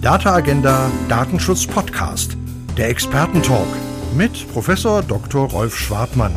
[0.00, 2.36] Data Agenda Datenschutz Podcast,
[2.76, 3.66] der Expertentalk
[4.16, 5.50] mit Professor Dr.
[5.50, 6.32] Rolf Schwartmann.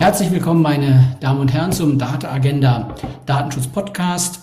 [0.00, 2.92] Herzlich willkommen, meine Damen und Herren, zum Data Agenda
[3.26, 4.40] Datenschutz Podcast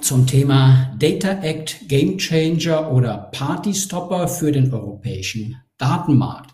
[0.00, 6.50] zum Thema Data Act Game Changer oder Party Stopper für den europäischen Datenmarkt.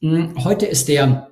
[0.00, 1.28] Hm, heute ist der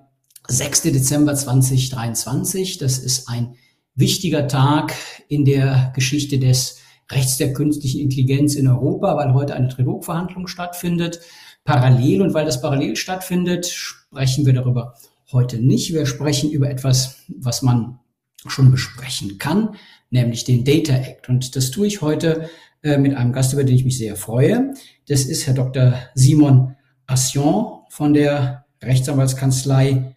[0.47, 0.83] 6.
[0.83, 2.79] Dezember 2023.
[2.79, 3.57] Das ist ein
[3.97, 4.95] wichtiger Tag
[5.27, 6.79] in der Geschichte des
[7.11, 11.21] Rechts der künstlichen Intelligenz in Europa, weil heute eine Trilogverhandlung stattfindet.
[11.65, 14.95] Parallel und weil das parallel stattfindet, sprechen wir darüber
[15.33, 15.93] heute nicht.
[15.93, 17.99] Wir sprechen über etwas, was man
[18.47, 19.77] schon besprechen kann,
[20.11, 21.29] nämlich den Data Act.
[21.29, 22.49] Und das tue ich heute
[22.83, 24.75] äh, mit einem Gast, über den ich mich sehr freue.
[25.09, 25.95] Das ist Herr Dr.
[26.15, 26.77] Simon
[27.07, 30.17] Assion von der Rechtsanwaltskanzlei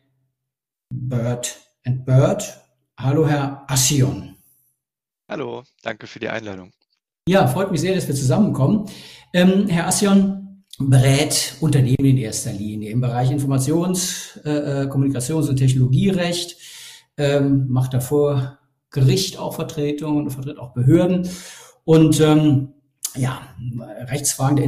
[0.89, 2.61] Bird and Bird.
[2.97, 4.35] Hallo, Herr Assion.
[5.27, 6.71] Hallo, danke für die Einladung.
[7.29, 8.87] Ja, freut mich sehr, dass wir zusammenkommen.
[9.33, 15.57] Ähm, Herr Assion berät Unternehmen in erster Linie im Bereich Informations-, äh, äh, Kommunikations- und
[15.57, 16.57] Technologierecht,
[17.17, 18.57] ähm, macht davor
[18.89, 21.29] Gericht auch Vertretung und vertritt auch Behörden.
[21.83, 22.69] Und ähm,
[23.15, 23.43] ja,
[24.07, 24.65] Rechtsfragen der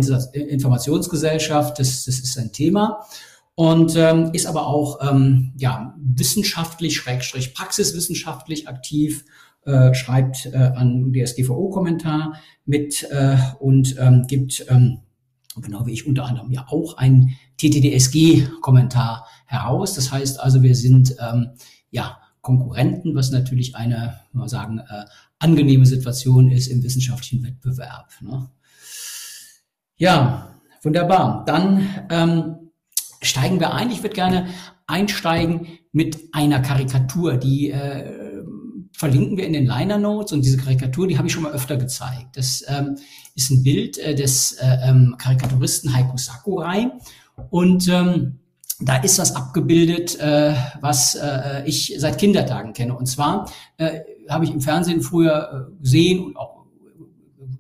[0.48, 3.08] Informationsgesellschaft, das, das ist ein Thema
[3.56, 9.26] und ähm, ist aber auch ähm, ja, wissenschaftlich, schrägstrich praxiswissenschaftlich aktiv
[9.66, 12.34] äh, schreibt äh, an DSGVO-Kommentar
[12.66, 15.02] mit äh, und ähm, gibt, ähm,
[15.62, 19.94] genau wie ich unter anderem ja auch einen TTDSG-Kommentar heraus.
[19.94, 21.52] Das heißt also, wir sind ähm,
[21.92, 25.06] ja Konkurrenten, was natürlich eine, mal sagen, äh,
[25.38, 28.10] angenehme Situation ist im wissenschaftlichen Wettbewerb.
[28.22, 28.50] Ne?
[29.96, 31.46] Ja, wunderbar.
[31.46, 32.72] Dann ähm,
[33.22, 33.92] steigen wir ein.
[33.92, 34.48] Ich würde gerne
[34.88, 38.31] einsteigen mit einer Karikatur, die äh,
[38.94, 41.78] verlinken wir in den Liner Notes und diese Karikatur, die habe ich schon mal öfter
[41.78, 42.36] gezeigt.
[42.38, 42.98] Das ähm,
[43.36, 46.92] ist ein Bild äh, des äh, ähm, Karikaturisten Heiko Sakurai
[47.50, 48.40] und ähm,
[48.80, 52.96] da ist was abgebildet, äh, was äh, ich seit Kindertagen kenne.
[52.96, 56.66] Und zwar äh, habe ich im Fernsehen früher äh, gesehen und auch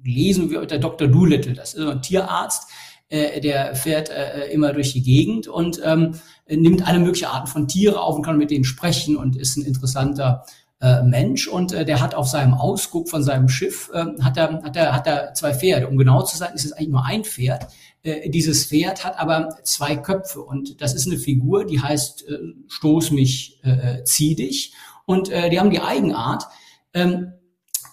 [0.03, 1.07] gelesen, wie der Dr.
[1.07, 2.69] Doolittle, das ist ein Tierarzt,
[3.09, 6.15] äh, der fährt äh, immer durch die Gegend und ähm,
[6.49, 9.65] nimmt alle möglichen Arten von Tiere auf und kann mit denen sprechen und ist ein
[9.65, 10.43] interessanter
[10.81, 14.61] äh, Mensch und äh, der hat auf seinem Ausguck von seinem Schiff äh, hat er
[14.63, 15.87] hat er hat er zwei Pferde.
[15.87, 17.67] Um genau zu sein, ist es eigentlich nur ein Pferd.
[18.03, 22.37] Äh, dieses Pferd hat aber zwei Köpfe und das ist eine Figur, die heißt äh,
[22.67, 24.73] Stoß mich, äh, zieh dich
[25.05, 26.45] und äh, die haben die Eigenart.
[26.93, 27.33] Ähm,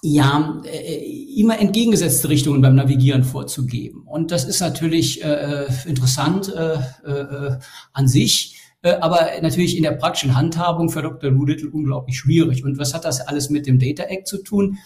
[0.03, 4.03] ja, äh, immer entgegengesetzte Richtungen beim Navigieren vorzugeben.
[4.07, 6.75] Und das ist natürlich äh, interessant äh,
[7.05, 7.59] äh,
[7.93, 8.58] an sich.
[8.83, 11.31] Äh, aber natürlich in der praktischen Handhabung für Dr.
[11.31, 12.65] Doolittle unglaublich schwierig.
[12.65, 14.79] Und was hat das alles mit dem Data Act zu tun?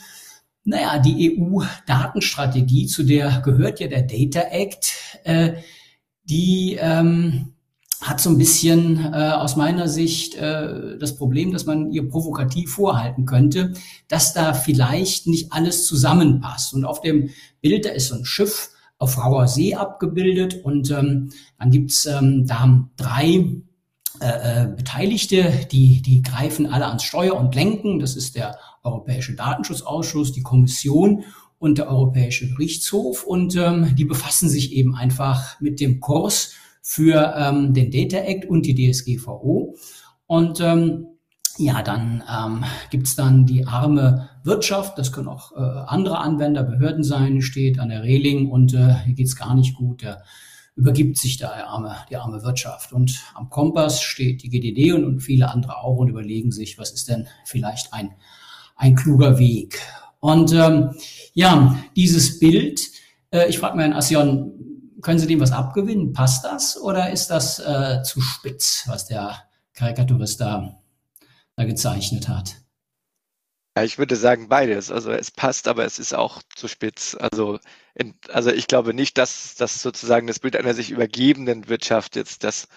[0.64, 4.94] Naja, die EU-Datenstrategie, zu der gehört ja der Data Act,
[5.24, 5.54] äh,
[6.24, 7.54] die ähm,
[8.00, 12.72] hat so ein bisschen äh, aus meiner Sicht äh, das Problem, dass man ihr provokativ
[12.72, 13.74] vorhalten könnte,
[14.08, 16.74] dass da vielleicht nicht alles zusammenpasst.
[16.74, 21.30] Und auf dem Bild, da ist so ein Schiff auf rauer See abgebildet und ähm,
[21.58, 23.62] dann gibt's ähm, da drei
[24.22, 27.98] äh, äh, Beteiligte, die, die greifen alle ans Steuer und lenken.
[27.98, 31.24] Das ist der Europäische Datenschutzausschuss, die Kommission
[31.58, 33.24] und der Europäische Gerichtshof.
[33.24, 36.52] Und ähm, die befassen sich eben einfach mit dem Kurs
[36.82, 39.76] für ähm, den Data Act und die DSGVO.
[40.26, 41.06] Und ähm,
[41.58, 47.04] ja, dann ähm, gibt dann die arme Wirtschaft, das können auch äh, andere Anwender, Behörden
[47.04, 50.02] sein, steht an der Reling und äh, hier geht's gar nicht gut.
[50.02, 50.22] Der
[50.74, 52.92] übergibt sich da die arme, die arme Wirtschaft.
[52.92, 56.92] Und am Kompass steht die GDD und, und viele andere auch und überlegen sich, was
[56.92, 58.14] ist denn vielleicht ein,
[58.76, 59.80] ein kluger Weg.
[60.20, 60.94] Und ähm,
[61.34, 62.80] ja, dieses Bild,
[63.30, 64.52] äh, ich frage mal Herrn Assion,
[65.02, 66.12] können Sie dem was abgewinnen?
[66.12, 69.36] Passt das oder ist das äh, zu spitz, was der
[69.74, 70.80] Karikaturist da,
[71.56, 72.61] da gezeichnet hat?
[73.76, 74.90] Ja, ich würde sagen beides.
[74.90, 77.16] Also es passt, aber es ist auch zu spitz.
[77.18, 77.58] Also,
[77.94, 82.44] in, also ich glaube nicht, dass das sozusagen das Bild einer sich übergebenden Wirtschaft jetzt
[82.44, 82.68] das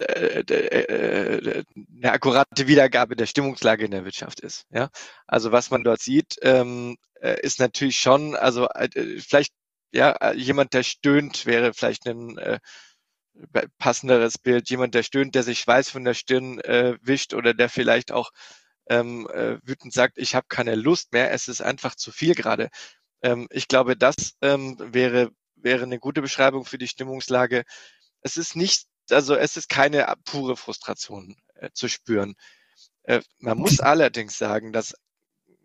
[0.00, 1.64] äh, äh,
[2.02, 4.66] eine akkurate Wiedergabe der Stimmungslage in der Wirtschaft ist.
[4.70, 4.90] Ja,
[5.26, 8.88] also was man dort sieht, ähm, äh, ist natürlich schon, also äh,
[9.20, 9.52] vielleicht
[9.92, 12.60] ja äh, jemand, der stöhnt, wäre vielleicht ein äh,
[13.78, 14.70] passenderes Bild.
[14.70, 18.30] Jemand, der stöhnt, der sich Schweiß von der Stirn äh, wischt oder der vielleicht auch
[18.88, 22.70] ähm, äh, wütend sagt, ich habe keine Lust mehr, es ist einfach zu viel gerade.
[23.22, 27.64] Ähm, ich glaube, das ähm, wäre, wäre eine gute Beschreibung für die Stimmungslage.
[28.22, 32.34] Es ist nicht, also es ist keine pure Frustration äh, zu spüren.
[33.04, 34.94] Äh, man muss allerdings sagen, dass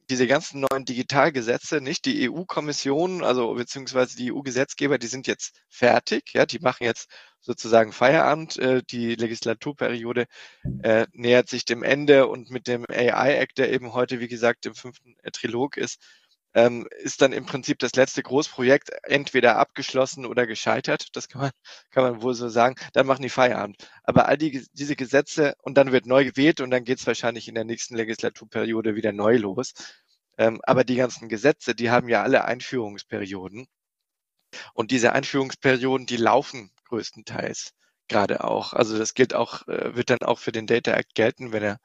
[0.09, 6.33] diese ganzen neuen Digitalgesetze, nicht die EU-Kommission, also beziehungsweise die EU-Gesetzgeber, die sind jetzt fertig,
[6.33, 7.09] ja, die machen jetzt
[7.44, 8.57] sozusagen Feierabend.
[8.57, 10.25] Äh, die Legislaturperiode
[10.81, 14.75] äh, nähert sich dem Ende und mit dem AI-Act, der eben heute, wie gesagt, im
[14.75, 16.00] fünften äh, Trilog ist,
[16.53, 21.15] ähm, ist dann im Prinzip das letzte Großprojekt entweder abgeschlossen oder gescheitert.
[21.15, 21.51] Das kann man,
[21.91, 22.75] kann man wohl so sagen.
[22.94, 23.89] Dann machen die Feierabend.
[24.03, 27.47] Aber all die, diese Gesetze und dann wird neu gewählt und dann geht es wahrscheinlich
[27.47, 29.73] in der nächsten Legislaturperiode wieder neu los.
[30.38, 33.67] Ähm, aber die ganzen Gesetze, die haben ja alle Einführungsperioden.
[34.73, 37.71] Und diese Einführungsperioden, die laufen größtenteils
[38.07, 38.73] gerade auch.
[38.73, 41.79] Also das gilt auch, äh, wird dann auch für den Data Act gelten, wenn er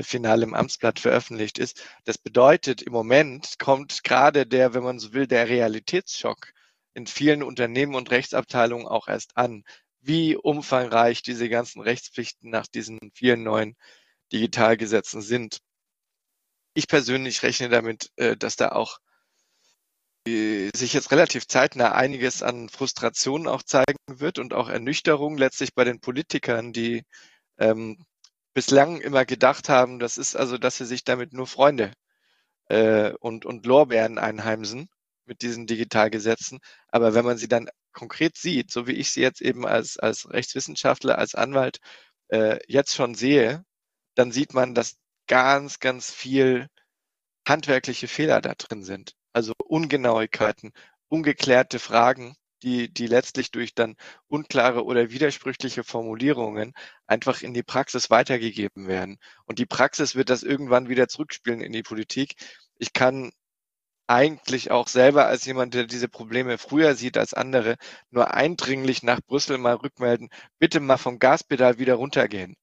[0.00, 1.84] final im Amtsblatt veröffentlicht ist.
[2.04, 6.52] Das bedeutet, im Moment kommt gerade der, wenn man so will, der Realitätsschock
[6.94, 9.64] in vielen Unternehmen und Rechtsabteilungen auch erst an,
[10.00, 13.76] wie umfangreich diese ganzen Rechtspflichten nach diesen vielen neuen
[14.32, 15.58] Digitalgesetzen sind.
[16.74, 18.98] Ich persönlich rechne damit, äh, dass da auch
[20.24, 25.82] sich jetzt relativ zeitnah einiges an Frustration auch zeigen wird und auch Ernüchterung letztlich bei
[25.82, 27.02] den Politikern, die
[27.58, 28.04] ähm,
[28.54, 31.92] bislang immer gedacht haben, das ist also, dass sie sich damit nur Freunde
[32.68, 34.88] äh, und, und Lorbeeren einheimsen
[35.24, 36.60] mit diesen Digitalgesetzen.
[36.88, 40.30] Aber wenn man sie dann konkret sieht, so wie ich sie jetzt eben als, als
[40.30, 41.78] Rechtswissenschaftler, als Anwalt
[42.28, 43.64] äh, jetzt schon sehe,
[44.14, 44.96] dann sieht man, dass
[45.26, 46.68] ganz, ganz viel
[47.46, 49.14] handwerkliche Fehler da drin sind.
[49.32, 50.72] Also Ungenauigkeiten,
[51.08, 53.96] ungeklärte Fragen, die, die letztlich durch dann
[54.28, 56.72] unklare oder widersprüchliche Formulierungen
[57.06, 59.18] einfach in die Praxis weitergegeben werden.
[59.46, 62.34] Und die Praxis wird das irgendwann wieder zurückspielen in die Politik.
[62.78, 63.32] Ich kann
[64.06, 67.76] eigentlich auch selber als jemand, der diese Probleme früher sieht als andere,
[68.10, 72.54] nur eindringlich nach Brüssel mal rückmelden, bitte mal vom Gaspedal wieder runtergehen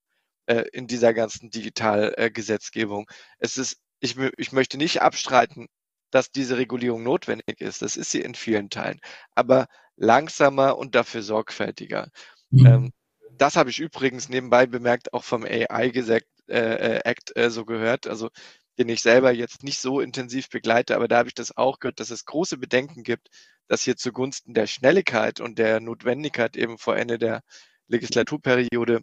[0.46, 3.06] äh, in dieser ganzen Digitalgesetzgebung.
[3.08, 5.66] Äh, es ist, ich, ich möchte nicht abstreiten,
[6.10, 7.82] dass diese Regulierung notwendig ist.
[7.82, 9.00] Das ist sie in vielen Teilen.
[9.34, 9.66] Aber
[10.00, 12.10] langsamer und dafür sorgfältiger.
[12.50, 12.66] Mhm.
[12.66, 12.92] Ähm,
[13.36, 18.30] das habe ich übrigens nebenbei bemerkt auch vom AI-Act äh, äh, äh, so gehört, also
[18.78, 22.00] den ich selber jetzt nicht so intensiv begleite, aber da habe ich das auch gehört,
[22.00, 23.28] dass es große Bedenken gibt,
[23.68, 27.42] dass hier zugunsten der Schnelligkeit und der Notwendigkeit eben vor Ende der
[27.88, 29.02] Legislaturperiode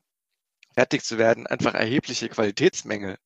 [0.73, 3.17] fertig zu werden, einfach erhebliche Qualitätsmängel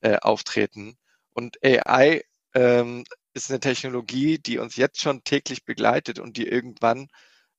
[0.00, 0.96] äh, auftreten.
[1.34, 2.22] Und AI
[2.54, 3.04] ähm,
[3.36, 7.08] ist eine Technologie, die uns jetzt schon täglich begleitet und die irgendwann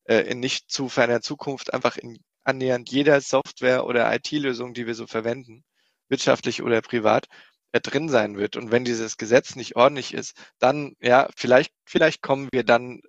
[0.05, 4.95] äh, in nicht zu ferner Zukunft einfach in annähernd jeder Software oder IT-Lösung, die wir
[4.95, 5.63] so verwenden,
[6.09, 7.27] wirtschaftlich oder privat,
[7.73, 8.55] äh, drin sein wird.
[8.55, 13.01] Und wenn dieses Gesetz nicht ordentlich ist, dann, ja, vielleicht, vielleicht kommen wir dann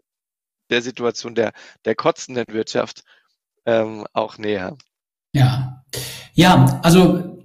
[0.70, 1.53] der Situation der,
[1.87, 3.03] der kotzenden Wirtschaft
[3.65, 4.76] ähm, auch näher.
[5.32, 5.85] Ja,
[6.35, 7.38] ja, also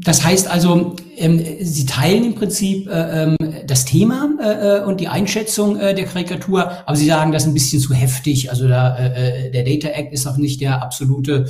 [0.00, 3.36] das heißt also, ähm, Sie teilen im Prinzip äh, ähm,
[3.66, 7.48] das Thema äh, äh, und die Einschätzung äh, der Karikatur, aber Sie sagen, das ist
[7.48, 8.50] ein bisschen zu heftig.
[8.50, 11.46] Also da, äh, äh der Data Act ist auch nicht der absolute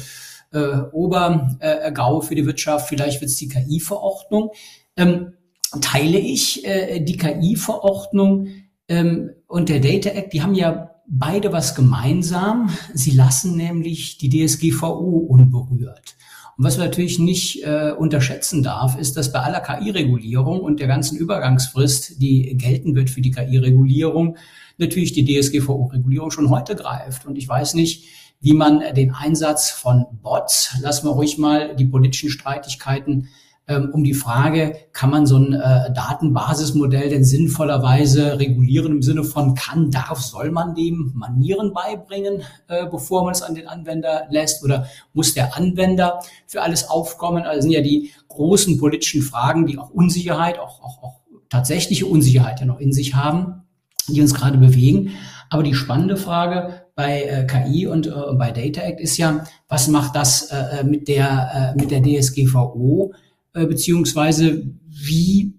[0.53, 2.89] äh, Obergau für die Wirtschaft.
[2.89, 4.51] Vielleicht wird es die KI-Verordnung.
[4.97, 5.35] Ähm,
[5.81, 8.49] teile ich äh, die KI-Verordnung
[8.89, 12.71] ähm, und der Data Act, die haben ja beide was gemeinsam.
[12.95, 16.17] Sie lassen nämlich die DSGVO unberührt.
[16.59, 20.89] Und was man natürlich nicht äh, unterschätzen darf, ist, dass bei aller KI-Regulierung und der
[20.89, 24.37] ganzen Übergangsfrist, die gelten wird für die KI-Regulierung,
[24.77, 27.27] natürlich die DSGVO-Regulierung schon heute greift.
[27.27, 28.09] Und ich weiß nicht,
[28.41, 33.29] wie man den Einsatz von Bots, lassen wir ruhig mal die politischen Streitigkeiten
[33.69, 39.25] ähm, um die Frage, kann man so ein äh, Datenbasismodell denn sinnvollerweise regulieren im Sinne
[39.25, 44.27] von kann, darf, soll man dem Manieren beibringen, äh, bevor man es an den Anwender
[44.31, 47.45] lässt oder muss der Anwender für alles aufkommen?
[47.45, 51.21] Also sind ja die großen politischen Fragen, die auch Unsicherheit, auch, auch, auch
[51.51, 53.63] tatsächliche Unsicherheit ja noch in sich haben,
[54.09, 55.11] die uns gerade bewegen.
[55.51, 59.89] Aber die spannende Frage bei äh, KI und äh, bei Data Act ist ja, was
[59.89, 63.13] macht das äh, mit der äh, mit der DSGVO?
[63.55, 65.55] Äh, beziehungsweise wie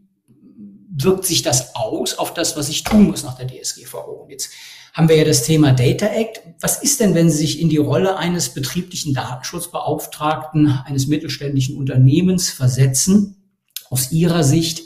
[0.92, 4.24] wirkt sich das aus auf das, was ich tun muss nach der DSGVO?
[4.24, 4.52] Und jetzt
[4.94, 6.42] haben wir ja das Thema Data Act.
[6.60, 12.50] Was ist denn, wenn Sie sich in die Rolle eines betrieblichen Datenschutzbeauftragten eines mittelständischen Unternehmens
[12.50, 13.36] versetzen?
[13.90, 14.84] Aus Ihrer Sicht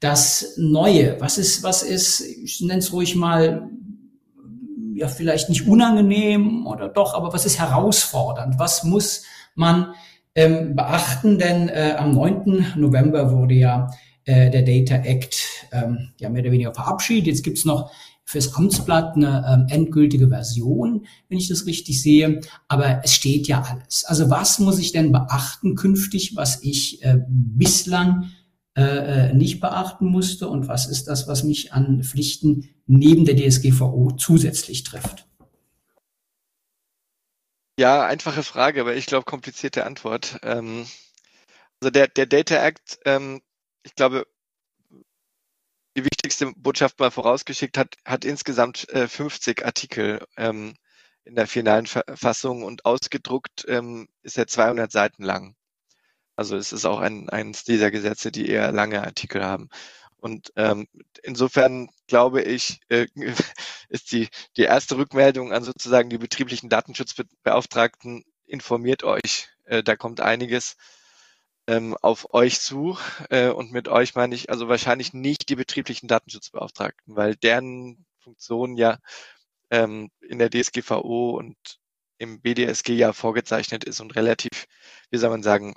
[0.00, 1.20] das Neue?
[1.20, 3.68] Was ist, was ist, ich nenne es ruhig mal,
[4.94, 8.58] ja, vielleicht nicht unangenehm oder doch, aber was ist herausfordernd?
[8.58, 9.94] Was muss man
[10.36, 12.74] ähm, beachten, denn äh, am 9.
[12.76, 13.88] November wurde ja
[14.24, 15.36] äh, der Data Act
[15.72, 17.26] ähm, ja mehr oder weniger verabschiedet.
[17.26, 17.90] Jetzt gibt's noch
[18.24, 22.40] fürs Amtsblatt eine ähm, endgültige Version, wenn ich das richtig sehe.
[22.68, 24.04] Aber es steht ja alles.
[24.04, 28.30] Also was muss ich denn beachten künftig, was ich äh, bislang
[28.74, 34.12] äh, nicht beachten musste und was ist das, was mich an Pflichten neben der DSGVO
[34.18, 35.26] zusätzlich trifft?
[37.78, 40.38] Ja, einfache Frage, aber ich glaube komplizierte Antwort.
[40.42, 40.86] Ähm,
[41.80, 43.42] also der, der Data Act, ähm,
[43.84, 44.26] ich glaube,
[45.96, 50.74] die wichtigste Botschaft mal vorausgeschickt hat, hat insgesamt äh, 50 Artikel ähm,
[51.24, 55.56] in der finalen Fassung und ausgedruckt ähm, ist er 200 Seiten lang.
[56.36, 59.68] Also es ist auch ein, eines dieser Gesetze, die eher lange Artikel haben.
[60.18, 60.86] Und ähm,
[61.22, 63.06] insofern glaube ich, äh,
[63.88, 70.20] ist die, die erste Rückmeldung an sozusagen die betrieblichen Datenschutzbeauftragten, informiert euch, äh, da kommt
[70.20, 70.76] einiges
[71.66, 72.98] ähm, auf euch zu.
[73.30, 78.76] Äh, und mit euch meine ich also wahrscheinlich nicht die betrieblichen Datenschutzbeauftragten, weil deren Funktion
[78.76, 78.98] ja
[79.70, 81.56] ähm, in der DSGVO und
[82.18, 84.66] im BDSG ja vorgezeichnet ist und relativ,
[85.10, 85.74] wie soll man sagen,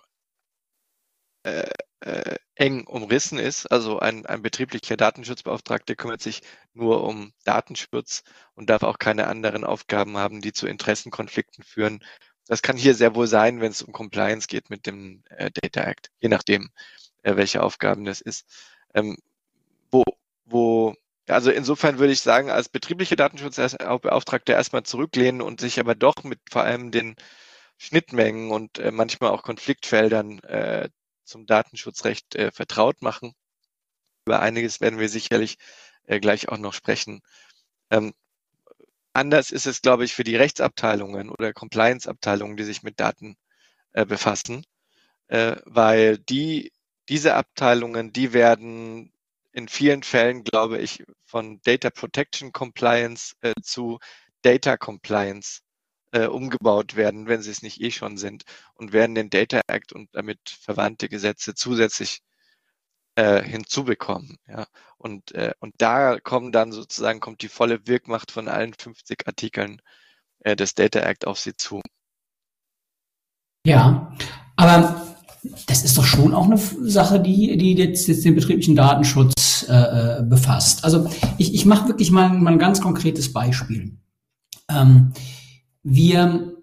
[1.44, 1.70] äh,
[2.02, 3.66] äh, eng umrissen ist.
[3.68, 6.42] Also ein, ein betrieblicher Datenschutzbeauftragter kümmert sich
[6.74, 8.24] nur um Datenschutz
[8.56, 12.04] und darf auch keine anderen Aufgaben haben, die zu Interessenkonflikten führen.
[12.48, 15.82] Das kann hier sehr wohl sein, wenn es um Compliance geht mit dem äh, Data
[15.82, 16.70] Act, je nachdem,
[17.24, 18.46] äh, welche Aufgaben das ist.
[18.94, 19.18] Ähm,
[19.92, 20.04] wo,
[20.46, 20.96] wo,
[21.28, 26.40] also insofern würde ich sagen, als betrieblicher Datenschutzbeauftragter erstmal zurücklehnen und sich aber doch mit
[26.50, 27.16] vor allem den
[27.78, 30.90] Schnittmengen und äh, manchmal auch Konfliktfeldern äh,
[31.30, 33.34] zum Datenschutzrecht äh, vertraut machen.
[34.26, 35.58] Über einiges werden wir sicherlich
[36.06, 37.22] äh, gleich auch noch sprechen.
[37.90, 38.14] Ähm,
[39.14, 43.38] anders ist es, glaube ich, für die Rechtsabteilungen oder Compliance-Abteilungen, die sich mit Daten
[43.94, 44.66] äh, befassen,
[45.28, 46.72] äh, weil die,
[47.10, 49.14] diese Abteilungen, die werden
[49.52, 54.00] in vielen Fällen, glaube ich, von Data Protection Compliance äh, zu
[54.42, 55.62] Data Compliance
[56.12, 59.94] äh, umgebaut werden, wenn sie es nicht eh schon sind, und werden den Data Act
[59.94, 62.22] und damit verwandte Gesetze zusätzlich
[63.16, 64.38] äh, hinzubekommen.
[64.48, 64.66] Ja.
[64.98, 69.82] Und, äh, und da kommen dann sozusagen, kommt die volle Wirkmacht von allen 50 Artikeln
[70.40, 71.82] äh, des Data Act auf sie zu.
[73.66, 74.16] Ja,
[74.56, 75.18] aber
[75.68, 79.74] das ist doch schon auch eine Sache, die, die jetzt, jetzt den betrieblichen Datenschutz äh,
[80.20, 80.84] äh befasst.
[80.84, 83.98] Also ich, ich mache wirklich mal, mal ein ganz konkretes Beispiel.
[84.70, 85.14] Ähm,
[85.84, 86.58] wir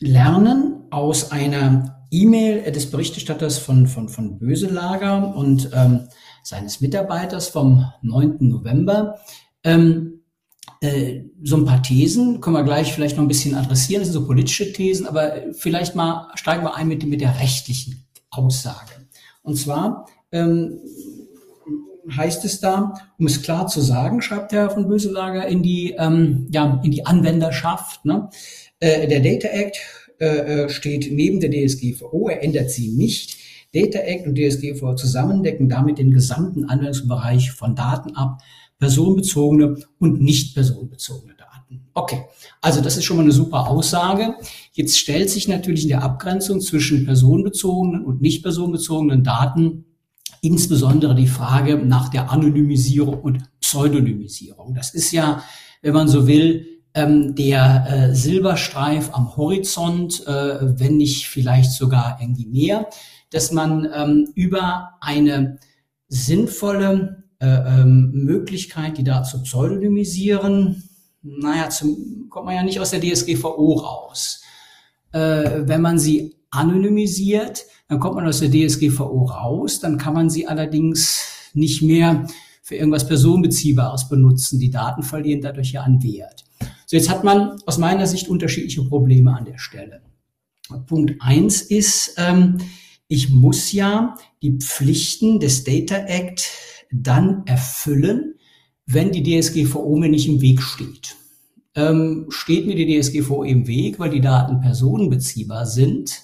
[0.00, 6.08] lernen aus einer E-Mail des Berichterstatters von, von, von Böselager und ähm,
[6.42, 8.36] seines Mitarbeiters vom 9.
[8.40, 9.18] November
[9.64, 10.20] ähm,
[10.80, 14.20] äh, so ein paar Thesen, können wir gleich vielleicht noch ein bisschen adressieren, das sind
[14.20, 18.92] so politische Thesen, aber vielleicht mal steigen wir ein mit, mit der rechtlichen Aussage.
[19.42, 20.78] Und zwar ähm,
[22.10, 26.46] heißt es da, um es klar zu sagen, schreibt Herr von Böselager in die, ähm,
[26.50, 28.04] ja, in die Anwenderschaft.
[28.04, 28.28] Ne?
[28.80, 29.78] Äh, der Data Act
[30.20, 30.26] äh,
[30.64, 33.38] äh steht neben der DSGVO, er ändert sie nicht.
[33.74, 38.40] Data Act und DSGVO zusammen decken damit den gesamten Anwendungsbereich von Daten ab,
[38.78, 41.86] personenbezogene und nicht personenbezogene Daten.
[41.94, 42.24] Okay,
[42.60, 44.34] also das ist schon mal eine super Aussage.
[44.72, 49.84] Jetzt stellt sich natürlich in der Abgrenzung zwischen personenbezogenen und nicht personenbezogenen Daten
[50.44, 54.74] insbesondere die Frage nach der Anonymisierung und Pseudonymisierung.
[54.74, 55.42] Das ist ja,
[55.80, 62.18] wenn man so will, ähm, der äh, Silberstreif am Horizont, äh, wenn nicht vielleicht sogar
[62.20, 62.88] irgendwie mehr,
[63.30, 65.58] dass man ähm, über eine
[66.08, 70.84] sinnvolle äh, ähm, Möglichkeit, die da zu pseudonymisieren,
[71.22, 74.42] naja, zum, kommt man ja nicht aus der DSGVO raus.
[75.12, 80.30] Äh, wenn man sie anonymisiert, dann kommt man aus der DSGVO raus, dann kann man
[80.30, 82.26] sie allerdings nicht mehr
[82.62, 84.58] für irgendwas Personenbeziehbares benutzen.
[84.58, 86.44] Die Daten verlieren dadurch ja an Wert.
[86.86, 90.00] So, jetzt hat man aus meiner Sicht unterschiedliche Probleme an der Stelle.
[90.86, 92.58] Punkt eins ist, ähm,
[93.06, 96.50] ich muss ja die Pflichten des Data Act
[96.90, 98.34] dann erfüllen,
[98.86, 101.16] wenn die DSGVO mir nicht im Weg steht.
[101.74, 106.22] Ähm, steht mir die DSGVO im Weg, weil die Daten personenbeziehbar sind,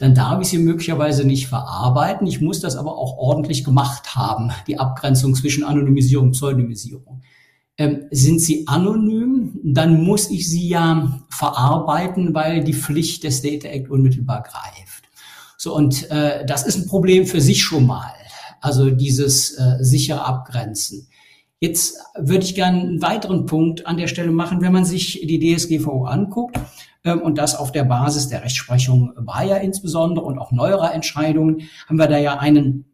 [0.00, 2.26] dann darf ich sie möglicherweise nicht verarbeiten.
[2.26, 7.20] Ich muss das aber auch ordentlich gemacht haben, die Abgrenzung zwischen Anonymisierung und Pseudonymisierung.
[7.76, 13.68] Ähm, sind sie anonym, dann muss ich sie ja verarbeiten, weil die Pflicht des Data
[13.68, 15.04] Act unmittelbar greift.
[15.58, 18.14] So, und äh, das ist ein Problem für sich schon mal.
[18.62, 21.08] Also dieses äh, sichere Abgrenzen.
[21.60, 25.54] Jetzt würde ich gerne einen weiteren Punkt an der Stelle machen, wenn man sich die
[25.54, 26.58] DSGVO anguckt
[27.04, 32.08] und das auf der Basis der Rechtsprechung Bayer insbesondere und auch neuerer Entscheidungen, haben wir
[32.08, 32.84] da ja einen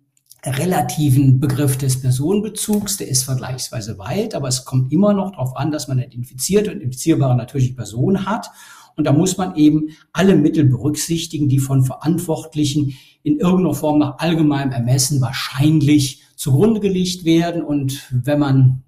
[0.44, 5.72] relativen Begriff des Personenbezugs, der ist vergleichsweise weit, aber es kommt immer noch darauf an,
[5.72, 8.50] dass man eine identifizierte und identifizierbare natürliche Person hat.
[8.94, 14.18] Und da muss man eben alle Mittel berücksichtigen, die von Verantwortlichen in irgendeiner Form nach
[14.18, 17.62] allgemeinem Ermessen wahrscheinlich zugrunde gelegt werden.
[17.62, 18.82] Und wenn man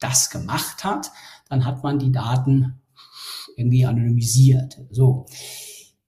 [0.00, 1.12] das gemacht hat,
[1.48, 2.80] dann hat man die Daten
[3.56, 4.80] irgendwie anonymisiert.
[4.90, 5.26] So.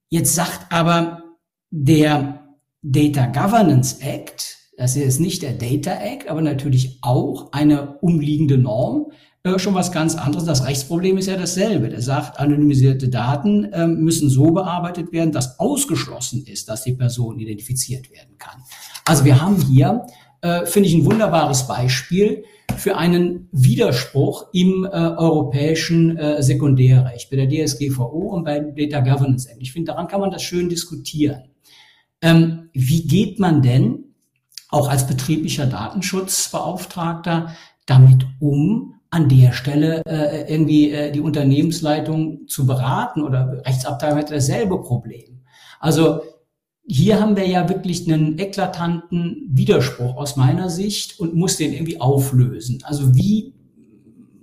[0.08, 1.22] Jetzt sagt aber
[1.70, 2.44] der
[2.82, 9.10] Data Governance Act, das ist nicht der Data Act, aber natürlich auch eine umliegende Norm,
[9.42, 10.44] äh, schon was ganz anderes.
[10.44, 11.88] Das Rechtsproblem ist ja dasselbe.
[11.88, 17.38] Der sagt, anonymisierte Daten äh, müssen so bearbeitet werden, dass ausgeschlossen ist, dass die Person
[17.38, 18.62] identifiziert werden kann.
[19.04, 20.06] Also wir haben hier,
[20.42, 22.44] äh, finde ich, ein wunderbares Beispiel
[22.76, 29.48] für einen Widerspruch im äh, europäischen äh, Sekundärrecht, bei der DSGVO und bei Data Governance
[29.48, 29.62] Act.
[29.62, 31.50] Ich finde, daran kann man das schön diskutieren.
[32.22, 34.04] Ähm, wie geht man denn
[34.68, 37.54] auch als betrieblicher Datenschutzbeauftragter
[37.86, 44.30] damit um, an der Stelle äh, irgendwie äh, die Unternehmensleitung zu beraten oder Rechtsabteilung hat
[44.30, 45.44] dasselbe Problem.
[45.78, 46.22] Also
[46.86, 52.00] hier haben wir ja wirklich einen eklatanten Widerspruch aus meiner Sicht und muss den irgendwie
[52.00, 52.82] auflösen.
[52.84, 53.52] Also wie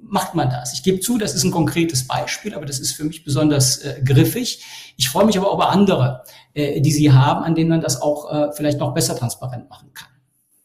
[0.01, 0.73] macht man das?
[0.73, 4.01] Ich gebe zu, das ist ein konkretes Beispiel, aber das ist für mich besonders äh,
[4.03, 4.63] griffig.
[4.97, 6.23] Ich freue mich aber auch über andere,
[6.53, 9.91] äh, die Sie haben, an denen man das auch äh, vielleicht noch besser transparent machen
[9.93, 10.09] kann.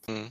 [0.07, 0.31] Hm.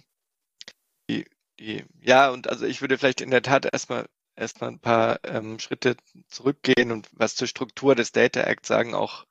[1.60, 5.58] Die, ja, und also ich würde vielleicht in der Tat erstmal erstmal ein paar ähm,
[5.60, 9.25] Schritte zurückgehen und was zur Struktur des Data Act sagen, auch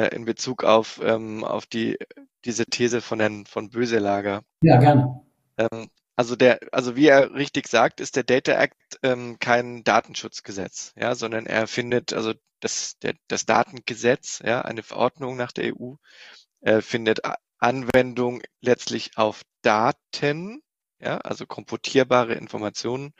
[0.00, 1.98] äh, in Bezug auf, ähm, auf die,
[2.44, 4.42] diese These von Herrn von Böselager.
[4.62, 5.20] Ja, gerne.
[5.58, 10.92] Ähm, also der, also wie er richtig sagt, ist der Data Act ähm, kein Datenschutzgesetz,
[10.96, 15.94] ja, sondern er findet, also das, der, das Datengesetz, ja, eine Verordnung nach der EU,
[16.60, 17.20] äh, findet
[17.58, 20.62] Anwendung letztlich auf Daten,
[20.98, 23.12] ja, also komputierbare Informationen,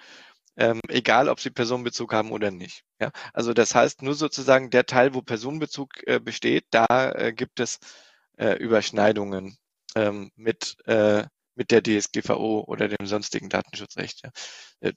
[0.56, 2.84] ähm, egal ob sie Personenbezug haben oder nicht.
[3.00, 7.58] Ja, also das heißt nur sozusagen der Teil, wo Personenbezug äh, besteht, da äh, gibt
[7.60, 7.78] es
[8.36, 9.56] äh, Überschneidungen
[9.94, 11.24] ähm, mit äh,
[11.60, 14.22] mit der DSGVO oder dem sonstigen Datenschutzrecht.
[14.24, 14.30] Ja.
[14.80, 14.94] Äh,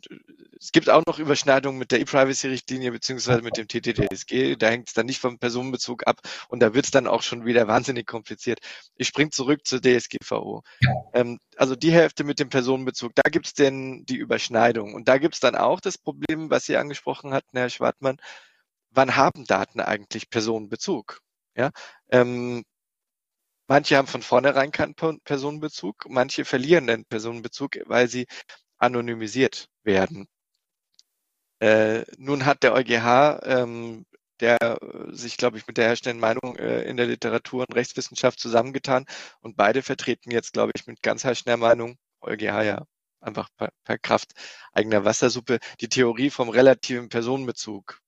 [0.58, 4.56] es gibt auch noch Überschneidungen mit der E-Privacy-Richtlinie beziehungsweise mit dem TTDSG.
[4.56, 7.43] Da hängt es dann nicht vom Personenbezug ab und da wird es dann auch schon
[7.45, 8.60] wieder wahnsinnig kompliziert.
[8.95, 10.63] Ich springe zurück zur DSGVO.
[11.13, 14.93] Ähm, also die Hälfte mit dem Personenbezug, da gibt es denn die Überschneidung.
[14.93, 18.21] Und da gibt es dann auch das Problem, was Sie angesprochen hatten, Herr Schwartmann.
[18.89, 21.19] Wann haben Daten eigentlich Personenbezug?
[21.58, 21.71] Ja,
[22.10, 22.63] ähm,
[23.67, 28.28] Manche haben von vornherein keinen Personenbezug, manche verlieren den Personenbezug, weil sie
[28.78, 30.28] anonymisiert werden.
[31.60, 34.06] Äh, nun hat der EuGH, ähm,
[34.39, 34.58] der
[35.12, 39.06] sich, glaube ich, mit der herrschenden Meinung äh, in der Literatur und Rechtswissenschaft zusammengetan
[39.41, 42.86] und beide vertreten jetzt, glaube ich, mit ganz herrschender Meinung, EuGH ja
[43.21, 44.34] einfach per, per Kraft
[44.73, 47.99] eigener Wassersuppe, die Theorie vom relativen Personenbezug.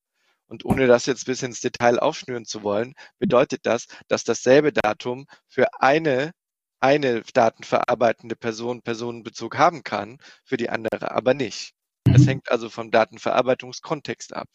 [0.46, 5.26] Und ohne das jetzt bis ins Detail aufschnüren zu wollen, bedeutet das, dass dasselbe Datum
[5.48, 6.32] für eine
[6.78, 11.72] eine datenverarbeitende Person Personenbezug haben kann, für die andere aber nicht.
[12.04, 12.26] Das mhm.
[12.28, 14.48] hängt also vom Datenverarbeitungskontext ab.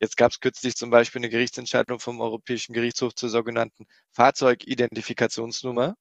[0.00, 5.94] Jetzt gab es kürzlich zum Beispiel eine Gerichtsentscheidung vom Europäischen Gerichtshof zur sogenannten Fahrzeugidentifikationsnummer.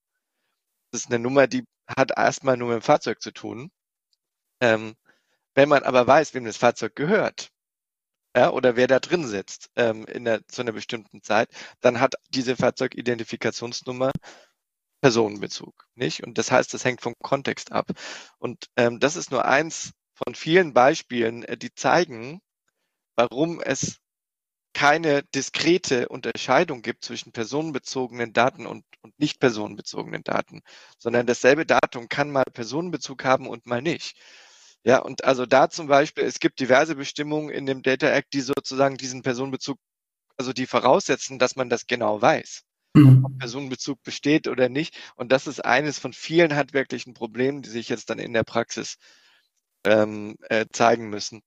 [0.92, 3.72] Das ist eine Nummer, die hat erstmal nur mit dem Fahrzeug zu tun.
[4.60, 4.96] Ähm,
[5.54, 7.52] wenn man aber weiß, wem das Fahrzeug gehört,
[8.36, 11.50] ja, oder wer da drin sitzt ähm, in der, zu einer bestimmten Zeit,
[11.82, 14.12] dann hat diese Fahrzeugidentifikationsnummer
[15.02, 16.24] Personenbezug, nicht?
[16.24, 17.92] Und das heißt, das hängt vom Kontext ab.
[18.40, 22.42] Und ähm, das ist nur eins von vielen Beispielen, äh, die zeigen,
[23.16, 23.98] warum es
[24.74, 30.62] keine diskrete Unterscheidung gibt zwischen personenbezogenen Daten und, und nicht personenbezogenen Daten,
[30.98, 34.18] sondern dasselbe Datum kann mal Personenbezug haben und mal nicht.
[34.84, 38.42] Ja, und also da zum Beispiel, es gibt diverse Bestimmungen in dem Data Act, die
[38.42, 39.78] sozusagen diesen Personenbezug,
[40.38, 42.64] also die voraussetzen, dass man das genau weiß.
[42.94, 43.24] Mhm.
[43.24, 44.98] Ob Personenbezug besteht oder nicht.
[45.16, 48.98] Und das ist eines von vielen handwerklichen Problemen, die sich jetzt dann in der Praxis
[49.86, 51.42] ähm, äh, zeigen müssen.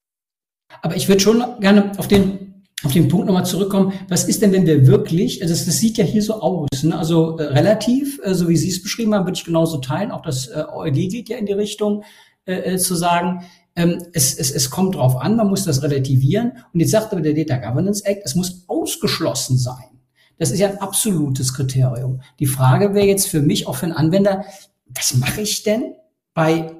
[0.80, 3.94] Aber ich würde schon gerne auf den auf den Punkt nochmal zurückkommen.
[4.08, 6.98] Was ist denn, wenn wir wirklich, also das, das sieht ja hier so aus, ne?
[6.98, 10.10] also äh, relativ, äh, so wie Sie es beschrieben haben, würde ich genauso teilen.
[10.10, 12.04] Auch das äh, OLG geht ja in die Richtung.
[12.46, 16.52] Äh, äh, zu sagen, ähm, es, es, es kommt drauf an, man muss das relativieren.
[16.74, 20.00] Und jetzt sagt aber der Data Governance Act, es muss ausgeschlossen sein.
[20.38, 22.20] Das ist ja ein absolutes Kriterium.
[22.40, 24.44] Die Frage wäre jetzt für mich, auch für einen Anwender,
[24.87, 25.94] was mache ich denn
[26.35, 26.72] bei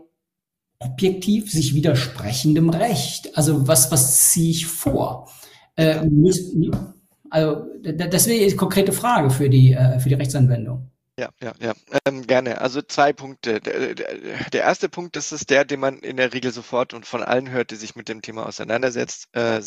[0.81, 3.35] objektiv sich widersprechendem Recht?
[3.39, 5.31] Also was, was ziehe ich vor?
[5.77, 6.03] Äh,
[7.31, 10.91] also das wäre die konkrete Frage für die, äh, für die Rechtsanwendung.
[11.17, 11.75] Ja, ja, ja,
[12.07, 12.61] ähm, gerne.
[12.61, 13.61] Also zwei Punkte.
[13.61, 17.23] Der, der, erste Punkt, das ist der, den man in der Regel sofort und von
[17.23, 19.31] allen hört, die sich mit dem Thema auseinandersetzen.
[19.33, 19.59] Äh,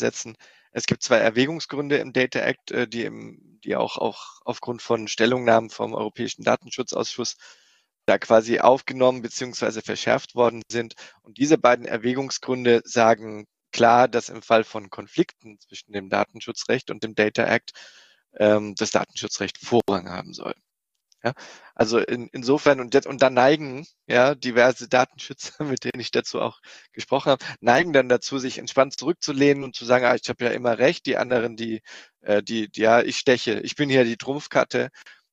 [0.72, 5.08] Es gibt zwei Erwägungsgründe im Data Act, äh, die, im, die auch, auch aufgrund von
[5.08, 7.36] Stellungnahmen vom Europäischen Datenschutzausschuss
[8.04, 9.80] da quasi aufgenommen bzw.
[9.82, 10.94] verschärft worden sind.
[11.22, 17.02] Und diese beiden Erwägungsgründe sagen klar, dass im Fall von Konflikten zwischen dem Datenschutzrecht und
[17.04, 17.72] dem Data Act
[18.38, 20.54] ähm, das Datenschutzrecht Vorrang haben soll.
[21.24, 21.32] Ja,
[21.74, 26.60] also in, insofern und, und dann neigen ja diverse Datenschützer, mit denen ich dazu auch
[26.92, 30.50] gesprochen habe, neigen dann dazu, sich entspannt zurückzulehnen und zu sagen, ah, ich habe ja
[30.52, 31.82] immer recht, die anderen, die,
[32.20, 34.90] äh, die, die, ja, ich steche, ich bin hier die Trumpfkarte.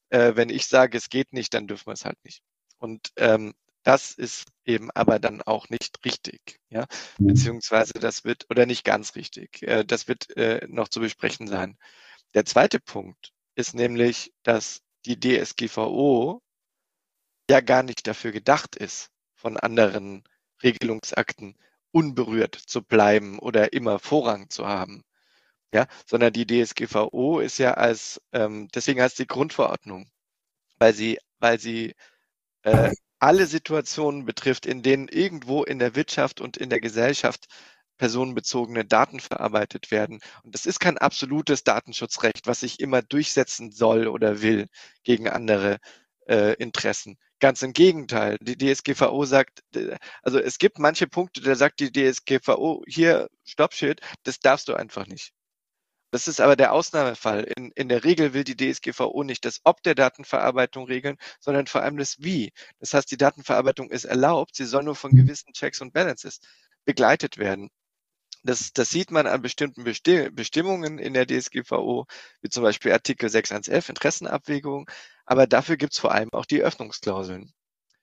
[0.09, 2.41] Äh, wenn ich sage, es geht nicht, dann dürfen wir es halt nicht.
[2.79, 6.87] Und ähm, das ist eben aber dann auch nicht richtig, ja,
[7.19, 7.27] mhm.
[7.27, 9.61] beziehungsweise das wird oder nicht ganz richtig.
[9.61, 11.77] Äh, das wird äh, noch zu besprechen sein.
[12.33, 16.41] Der zweite Punkt ist nämlich, dass die DSGVO
[17.49, 20.23] ja gar nicht dafür gedacht ist, von anderen
[20.63, 21.55] Regelungsakten
[21.91, 25.03] unberührt zu bleiben oder immer Vorrang zu haben.
[25.73, 30.09] Ja, sondern die DSGVO ist ja als, ähm, deswegen heißt die Grundverordnung,
[30.77, 31.95] weil sie, weil sie
[32.63, 37.47] äh, alle Situationen betrifft, in denen irgendwo in der Wirtschaft und in der Gesellschaft
[37.97, 40.19] personenbezogene Daten verarbeitet werden.
[40.43, 44.67] Und das ist kein absolutes Datenschutzrecht, was sich immer durchsetzen soll oder will
[45.03, 45.79] gegen andere
[46.27, 47.17] äh, Interessen.
[47.39, 48.37] Ganz im Gegenteil.
[48.41, 49.61] Die DSGVO sagt,
[50.23, 55.07] also es gibt manche Punkte, da sagt die DSGVO, hier, Stoppschild, das darfst du einfach
[55.07, 55.33] nicht.
[56.11, 57.43] Das ist aber der Ausnahmefall.
[57.57, 61.81] In, in der Regel will die DSGVO nicht das Ob der Datenverarbeitung regeln, sondern vor
[61.81, 62.53] allem das Wie.
[62.79, 66.39] Das heißt, die Datenverarbeitung ist erlaubt, sie soll nur von gewissen Checks und Balances
[66.85, 67.69] begleitet werden.
[68.45, 72.05] Das, das sieht man an bestimmten Bestimmungen in der DSGVO,
[72.41, 74.89] wie zum Beispiel Artikel 6.1.11 Interessenabwägung.
[75.25, 77.51] Aber dafür gibt es vor allem auch die Öffnungsklauseln.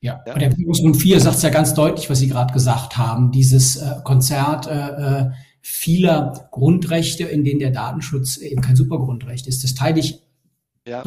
[0.01, 0.35] Ja, ja.
[0.35, 3.31] und der Punkt 4 sagt es ja ganz deutlich, was Sie gerade gesagt haben.
[3.31, 4.73] Dieses äh, Konzert äh,
[5.21, 9.63] äh, vieler Grundrechte, in denen der Datenschutz eben kein Supergrundrecht ist.
[9.63, 10.21] Das teile ich
[10.85, 11.05] ja,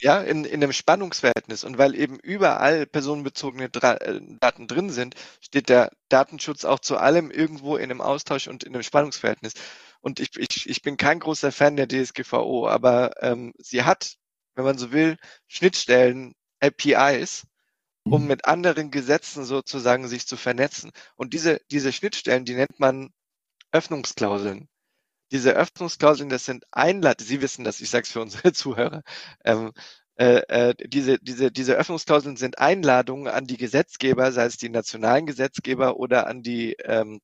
[0.00, 1.64] ja in, in einem Spannungsverhältnis.
[1.64, 6.96] Und weil eben überall personenbezogene Dra äh, Daten drin sind, steht der Datenschutz auch zu
[6.96, 9.54] allem irgendwo in einem Austausch und in einem Spannungsverhältnis.
[10.00, 14.16] Und ich, ich, ich bin kein großer Fan der DSGVO, aber ähm, sie hat,
[14.54, 17.46] wenn man so will, Schnittstellen, APIs,
[18.04, 18.28] um mhm.
[18.28, 20.90] mit anderen Gesetzen sozusagen sich zu vernetzen.
[21.16, 23.10] Und diese, diese Schnittstellen, die nennt man
[23.72, 24.68] Öffnungsklauseln
[25.34, 29.02] diese Öffnungsklauseln, das sind Einladungen, Sie wissen das, ich sage es für unsere Zuhörer,
[29.44, 29.72] ähm,
[30.16, 35.26] äh, äh, diese, diese, diese Öffnungsklauseln sind Einladungen an die Gesetzgeber, sei es die nationalen
[35.26, 37.20] Gesetzgeber oder an die ähm,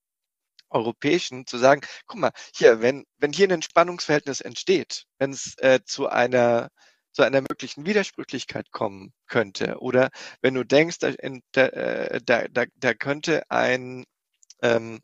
[0.70, 5.80] europäischen, zu sagen, guck mal, hier, wenn, wenn hier ein Spannungsverhältnis entsteht, wenn es äh,
[5.84, 6.68] zu einer
[7.12, 10.10] zu einer möglichen Widersprüchlichkeit kommen könnte oder
[10.42, 11.12] wenn du denkst, da,
[11.52, 14.04] da, äh, da, da könnte ein
[14.62, 15.00] ähm,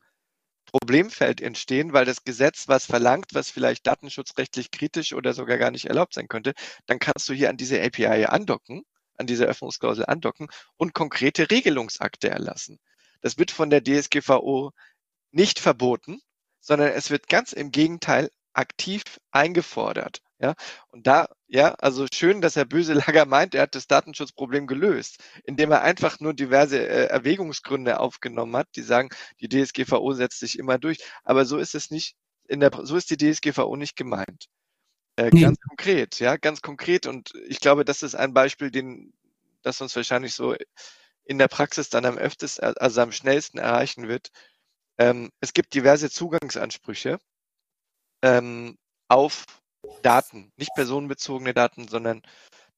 [0.67, 5.87] Problemfeld entstehen, weil das Gesetz was verlangt, was vielleicht datenschutzrechtlich kritisch oder sogar gar nicht
[5.87, 6.55] erlaubt sein könnte,
[6.87, 8.85] dann kannst du hier an diese API andocken,
[9.17, 12.79] an diese Öffnungsklausel andocken und konkrete Regelungsakte erlassen.
[13.21, 14.73] Das wird von der DSGVO
[15.31, 16.21] nicht verboten,
[16.61, 20.23] sondern es wird ganz im Gegenteil aktiv eingefordert.
[20.39, 20.55] Ja,
[20.89, 25.73] und da, ja, also schön, dass Herr Böselager meint, er hat das Datenschutzproblem gelöst, indem
[25.73, 29.09] er einfach nur diverse äh, Erwägungsgründe aufgenommen hat, die sagen,
[29.41, 30.99] die DSGVO setzt sich immer durch.
[31.25, 32.17] Aber so ist es nicht,
[32.49, 34.47] in der, so ist die DSGVO nicht gemeint.
[35.17, 35.41] Äh, nee.
[35.43, 37.07] Ganz konkret, ja, ganz konkret.
[37.07, 39.15] Und ich glaube, das ist ein Beispiel, den,
[39.63, 40.55] das uns wahrscheinlich so
[41.25, 44.31] in der Praxis dann am öftesten, also am schnellsten erreichen wird.
[44.99, 47.19] Ähm, es gibt diverse Zugangsansprüche
[48.23, 48.77] ähm,
[49.09, 49.47] auf
[50.03, 52.23] Daten, nicht personenbezogene Daten, sondern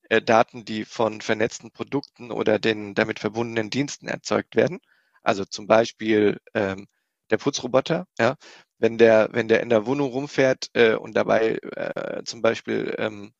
[0.09, 4.81] äh, Daten, die von vernetzten Produkten oder den damit verbundenen Diensten erzeugt werden.
[5.23, 6.87] Also zum Beispiel ähm,
[7.31, 8.37] der Putzroboter, ja,
[8.79, 13.33] wenn der, wenn der in der Wohnung rumfährt äh, und dabei äh, zum Beispiel ähm,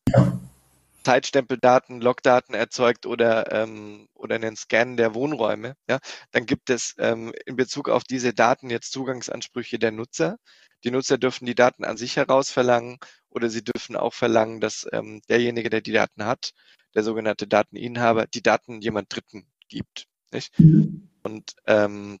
[1.03, 5.99] Zeitstempeldaten, Logdaten erzeugt oder, ähm, oder einen Scan der Wohnräume, ja,
[6.31, 10.37] dann gibt es ähm, in Bezug auf diese Daten jetzt Zugangsansprüche der Nutzer.
[10.83, 12.97] Die Nutzer dürfen die Daten an sich herausverlangen
[13.29, 16.51] oder sie dürfen auch verlangen, dass ähm, derjenige, der die Daten hat,
[16.95, 20.07] der sogenannte Dateninhaber, die Daten jemand Dritten gibt.
[20.31, 20.57] Nicht?
[20.59, 21.09] Mhm.
[21.23, 22.19] Und, ähm,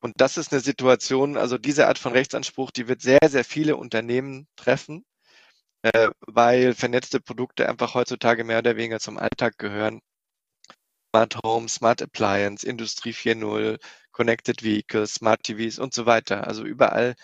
[0.00, 3.76] und das ist eine Situation, also diese Art von Rechtsanspruch, die wird sehr, sehr viele
[3.76, 5.04] Unternehmen treffen,
[5.82, 10.00] äh, weil vernetzte Produkte einfach heutzutage mehr oder weniger zum Alltag gehören.
[11.10, 13.78] Smart Home, Smart Appliance, Industrie 4.0,
[14.12, 16.46] Connected Vehicles, Smart TVs und so weiter.
[16.46, 17.14] Also überall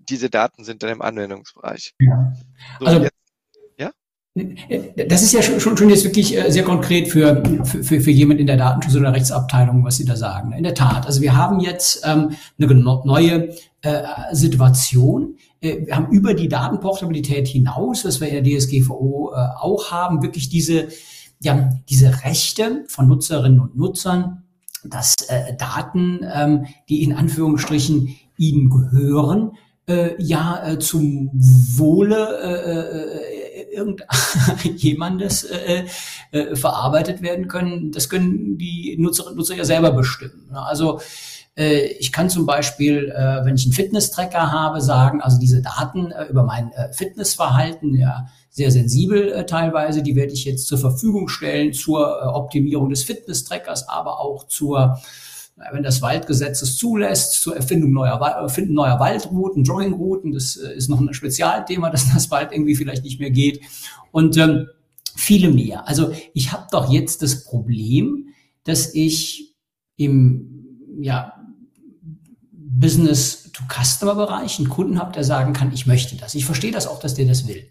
[0.00, 1.94] diese Daten sind dann im Anwendungsbereich.
[2.00, 2.32] Ja.
[2.80, 3.12] So, also, jetzt,
[3.78, 3.90] ja?
[5.08, 8.46] Das ist ja schon, schon jetzt wirklich äh, sehr konkret für, für, für jemand in
[8.46, 10.52] der Datenschutz- oder Rechtsabteilung, was Sie da sagen.
[10.52, 11.06] In der Tat.
[11.06, 17.48] Also wir haben jetzt ähm, eine neue äh, Situation, äh, wir haben über die Datenportabilität
[17.48, 20.88] hinaus, was wir in der DSGVO äh, auch haben, wirklich diese,
[21.40, 24.45] ja, diese Rechte von Nutzerinnen und Nutzern,
[24.90, 29.52] dass äh, Daten, ähm, die in Anführungsstrichen ihnen gehören,
[29.88, 33.36] äh, ja äh, zum Wohle äh, äh
[33.76, 35.84] irgendjemandes äh,
[36.32, 37.92] äh, verarbeitet werden können.
[37.92, 40.48] Das können die Nutzer, Nutzer ja selber bestimmen.
[40.52, 41.00] Also
[41.56, 46.10] äh, ich kann zum Beispiel, äh, wenn ich einen Fitness-Tracker habe, sagen, also diese Daten
[46.10, 51.74] äh, über mein Fitnessverhalten, ja, sehr sensibel teilweise, die werde ich jetzt zur Verfügung stellen
[51.74, 54.98] zur Optimierung des Fitness-Trackers, aber auch zur
[55.72, 61.00] wenn das Waldgesetz es zulässt, zur Erfindung neuer, Erfinden neuer Waldrouten, Drawingrouten, das ist noch
[61.00, 63.60] ein Spezialthema, dass das bald irgendwie vielleicht nicht mehr geht.
[64.12, 64.68] Und ähm,
[65.14, 65.88] viele mehr.
[65.88, 69.54] Also ich habe doch jetzt das Problem, dass ich
[69.96, 71.32] im ja,
[72.52, 76.34] Business-to-Customer-Bereich einen Kunden habe, der sagen kann, ich möchte das.
[76.34, 77.66] Ich verstehe das auch, dass der das will.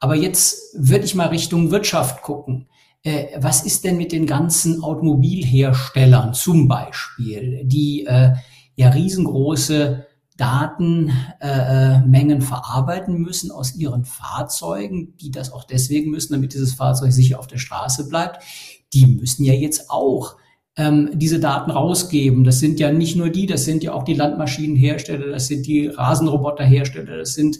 [0.00, 2.68] Aber jetzt würde ich mal Richtung Wirtschaft gucken.
[3.02, 8.32] Äh, was ist denn mit den ganzen Automobilherstellern zum Beispiel, die äh,
[8.76, 10.06] ja riesengroße
[10.36, 17.12] Datenmengen äh, verarbeiten müssen aus ihren Fahrzeugen, die das auch deswegen müssen, damit dieses Fahrzeug
[17.12, 18.44] sicher auf der Straße bleibt.
[18.92, 20.36] Die müssen ja jetzt auch
[20.76, 22.44] ähm, diese Daten rausgeben.
[22.44, 25.88] Das sind ja nicht nur die, das sind ja auch die Landmaschinenhersteller, das sind die
[25.88, 27.58] Rasenroboterhersteller, das sind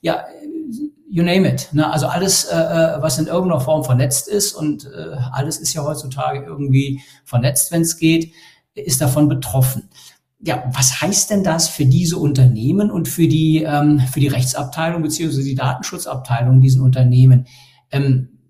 [0.00, 0.24] ja
[1.08, 1.68] you name it.
[1.72, 1.90] Ne?
[1.90, 5.82] Also alles, äh, äh, was in irgendeiner Form vernetzt ist und äh, alles ist ja
[5.82, 8.32] heutzutage irgendwie vernetzt, wenn es geht,
[8.74, 9.90] ist davon betroffen.
[10.42, 15.02] Ja, was heißt denn das für diese Unternehmen und für die ähm, für die Rechtsabteilung
[15.02, 17.46] beziehungsweise die Datenschutzabteilung diesen Unternehmen?
[17.90, 18.40] Ähm,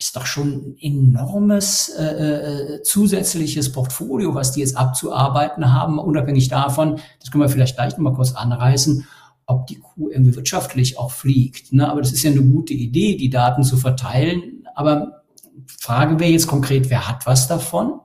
[0.00, 6.48] ist doch schon ein enormes äh, äh, zusätzliches Portfolio, was die jetzt abzuarbeiten haben, unabhängig
[6.48, 9.06] davon, das können wir vielleicht gleich nochmal kurz anreißen,
[9.50, 11.72] ob die Kuh irgendwie wirtschaftlich auch fliegt.
[11.72, 11.88] Ne?
[11.88, 14.66] Aber das ist ja eine gute Idee, die Daten zu verteilen.
[14.74, 15.24] Aber
[15.66, 18.00] Frage wäre jetzt konkret, wer hat was davon?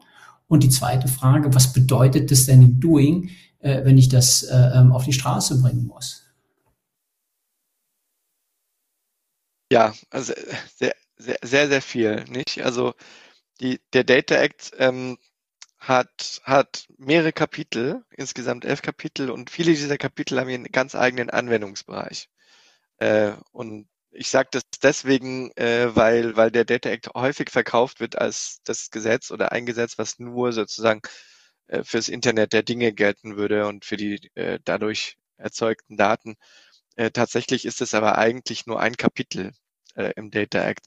[0.47, 3.29] Und die zweite Frage, was bedeutet das denn im Doing,
[3.59, 6.23] äh, wenn ich das äh, ähm, auf die Straße bringen muss?
[9.71, 10.33] Ja, also
[10.75, 12.63] sehr, sehr, sehr, sehr viel, nicht?
[12.63, 12.93] Also
[13.59, 15.17] die, der Data Act ähm,
[15.87, 21.29] hat, hat mehrere Kapitel, insgesamt elf Kapitel und viele dieser Kapitel haben einen ganz eigenen
[21.29, 22.29] Anwendungsbereich.
[22.97, 28.17] Äh, und ich sage das deswegen, äh, weil, weil der Data Act häufig verkauft wird
[28.17, 31.01] als das Gesetz oder ein Gesetz, was nur sozusagen
[31.67, 36.35] äh, fürs Internet der Dinge gelten würde und für die äh, dadurch erzeugten Daten.
[36.95, 39.51] Äh, tatsächlich ist es aber eigentlich nur ein Kapitel
[39.95, 40.85] äh, im Data Act.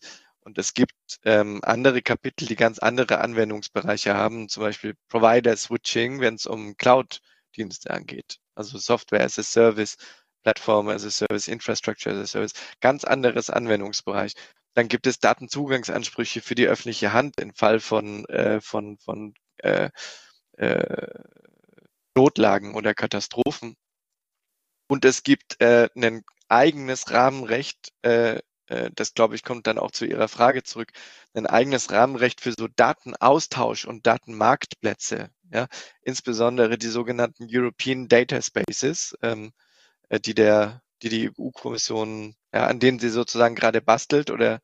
[0.49, 6.21] Und es gibt ähm, andere Kapitel, die ganz andere Anwendungsbereiche haben, zum Beispiel Provider Switching,
[6.23, 8.39] wenn es um Cloud-Dienste angeht.
[8.55, 9.99] Also Software as a Service,
[10.43, 14.33] Plattform as a Service, Infrastructure as a Service, ganz anderes Anwendungsbereich.
[14.73, 19.91] Dann gibt es Datenzugangsansprüche für die öffentliche Hand im Fall von, äh, von, von äh,
[20.57, 21.09] äh,
[22.17, 23.77] Notlagen oder Katastrophen.
[24.89, 28.41] Und es gibt äh, ein eigenes Rahmenrecht äh,
[28.95, 30.93] das glaube ich kommt dann auch zu Ihrer Frage zurück,
[31.35, 35.69] ein eigenes Rahmenrecht für so Datenaustausch und Datenmarktplätze, ja,
[36.03, 39.53] insbesondere die sogenannten European Data Spaces, ähm,
[40.09, 44.61] äh, die der, die die EU-Kommission, ja, an denen sie sozusagen gerade bastelt oder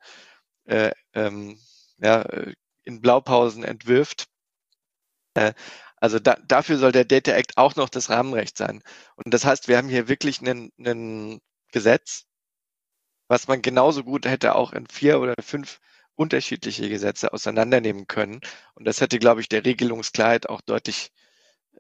[0.66, 1.58] äh, ähm,
[1.98, 4.26] ja, äh, in Blaupausen entwirft.
[5.34, 5.54] Äh,
[5.96, 8.82] also da, dafür soll der Data Act auch noch das Rahmenrecht sein.
[9.16, 11.40] Und das heißt, wir haben hier wirklich ein
[11.72, 12.26] Gesetz,
[13.28, 15.80] was man genauso gut hätte auch in vier oder fünf
[16.16, 18.40] unterschiedliche Gesetze auseinandernehmen können.
[18.74, 21.10] Und das hätte, glaube ich, der Regelungsklarheit auch deutlich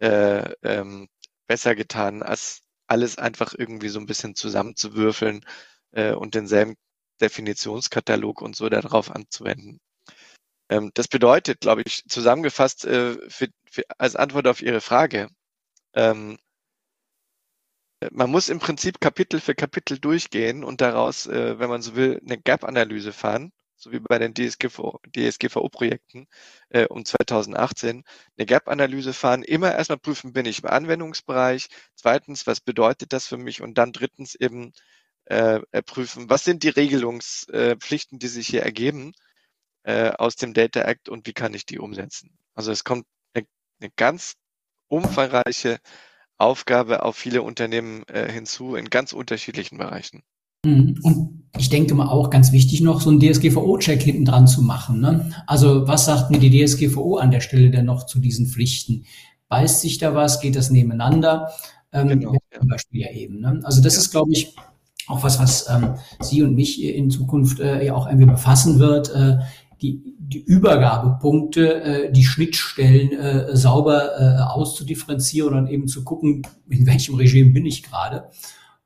[0.00, 1.08] äh, ähm,
[1.46, 5.44] besser getan, als alles einfach irgendwie so ein bisschen zusammenzuwürfeln
[5.92, 6.76] äh, und denselben
[7.20, 9.80] Definitionskatalog und so darauf anzuwenden.
[10.68, 15.28] Ähm, das bedeutet, glaube ich, zusammengefasst äh, für, für, als Antwort auf Ihre Frage,
[15.94, 16.38] ähm,
[18.12, 22.20] man muss im Prinzip Kapitel für Kapitel durchgehen und daraus, äh, wenn man so will,
[22.24, 26.26] eine Gap-Analyse fahren, so wie bei den DSGVO, DSGVO-Projekten
[26.70, 28.04] äh, um 2018,
[28.36, 33.36] eine Gap-Analyse fahren, immer erstmal prüfen, bin ich im Anwendungsbereich, zweitens, was bedeutet das für
[33.36, 33.62] mich?
[33.62, 34.72] Und dann drittens eben
[35.26, 39.12] äh, prüfen, was sind die Regelungspflichten, die sich hier ergeben
[39.84, 42.36] äh, aus dem Data Act und wie kann ich die umsetzen.
[42.54, 43.46] Also es kommt eine,
[43.80, 44.34] eine ganz
[44.88, 45.78] umfangreiche
[46.38, 50.22] Aufgabe auf viele Unternehmen äh, hinzu in ganz unterschiedlichen Bereichen.
[50.64, 50.98] Mhm.
[51.02, 55.00] Und ich denke mal auch ganz wichtig noch, so einen DSGVO-Check hinten dran zu machen.
[55.00, 55.30] Ne?
[55.46, 59.04] Also was sagt mir die DSGVO an der Stelle denn noch zu diesen Pflichten?
[59.48, 60.40] Beißt sich da was?
[60.40, 61.52] Geht das nebeneinander?
[61.92, 62.58] Ähm, genau, ja.
[62.58, 63.40] Zum Beispiel ja eben.
[63.40, 63.60] Ne?
[63.62, 64.00] Also das ja.
[64.00, 64.56] ist, glaube ich,
[65.06, 69.10] auch was, was ähm, Sie und mich in Zukunft äh, ja auch irgendwie befassen wird.
[69.14, 69.38] Äh,
[69.84, 76.86] die, die Übergabepunkte, äh, die Schnittstellen äh, sauber äh, auszudifferenzieren und eben zu gucken, in
[76.86, 78.24] welchem Regime bin ich gerade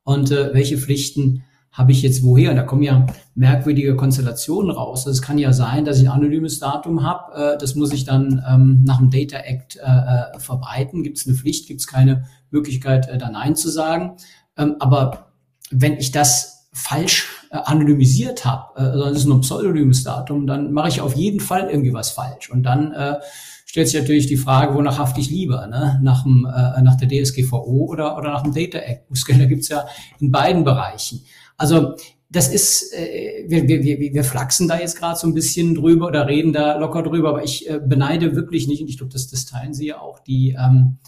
[0.03, 2.51] und äh, welche Pflichten habe ich jetzt woher?
[2.51, 3.07] Und da kommen ja
[3.37, 5.07] merkwürdige Konstellationen raus.
[5.07, 7.55] Es kann ja sein, dass ich ein anonymes Datum habe.
[7.55, 11.05] Äh, das muss ich dann ähm, nach dem Data Act äh, äh verbreiten.
[11.05, 11.69] Gibt es eine Pflicht?
[11.69, 14.17] Gibt es keine Möglichkeit, äh, da Nein zu sagen?
[14.57, 15.33] Ähm, aber
[15.71, 20.73] wenn ich das falsch anonymisiert habe, äh, sondern es ist nur ein pseudonymes Datum, dann
[20.73, 22.51] mache ich auf jeden Fall irgendwie was falsch.
[22.51, 23.17] Und dann äh,
[23.65, 25.67] stellt sich natürlich die Frage, wonach hafte ich lieber?
[25.67, 26.01] Ne?
[26.03, 29.09] Nach, dem, äh, nach der DSGVO oder, oder nach dem Data Act?
[29.09, 29.87] Bußgelder gibt's ja
[30.21, 31.23] in beiden Bereichen.
[31.57, 31.95] Also
[32.31, 36.09] das ist, äh, wir, wir, wir, wir flachsen da jetzt gerade so ein bisschen drüber
[36.09, 39.29] oder reden da locker drüber, aber ich äh, beneide wirklich nicht, und ich glaube, das,
[39.29, 40.99] das teilen Sie ja auch, die, ähm,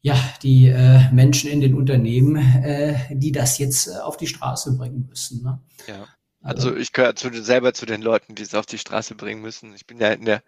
[0.00, 4.76] ja, die äh, Menschen in den Unternehmen, äh, die das jetzt äh, auf die Straße
[4.76, 5.42] bringen müssen.
[5.42, 5.60] Ne?
[5.86, 6.06] Ja.
[6.40, 9.42] Also, also ich gehöre zu, selber zu den Leuten, die es auf die Straße bringen
[9.42, 9.74] müssen.
[9.74, 10.42] Ich bin ja in der,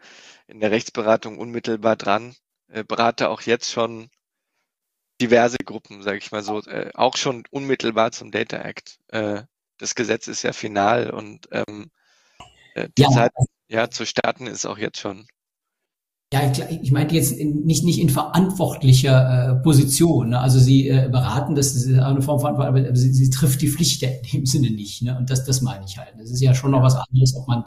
[0.46, 2.36] in der Rechtsberatung unmittelbar dran,
[2.68, 4.08] äh, berate auch jetzt schon
[5.20, 8.98] diverse Gruppen, sage ich mal so, äh, auch schon unmittelbar zum Data Act.
[9.08, 9.42] Äh,
[9.78, 11.90] das Gesetz ist ja final und ähm,
[12.74, 13.10] äh, die ja.
[13.10, 13.32] Zeit
[13.68, 15.26] ja zu starten ist auch jetzt schon.
[16.32, 20.28] Ja, ich, ich meinte jetzt nicht, nicht in verantwortlicher äh, Position.
[20.28, 20.40] Ne?
[20.40, 23.68] Also Sie äh, beraten, das ist eine Form von Verantwortung, aber sie, sie trifft die
[23.68, 25.02] Pflicht in dem Sinne nicht.
[25.02, 25.18] Ne?
[25.18, 26.14] Und das, das meine ich halt.
[26.18, 27.64] Das ist ja schon noch was anderes, ob man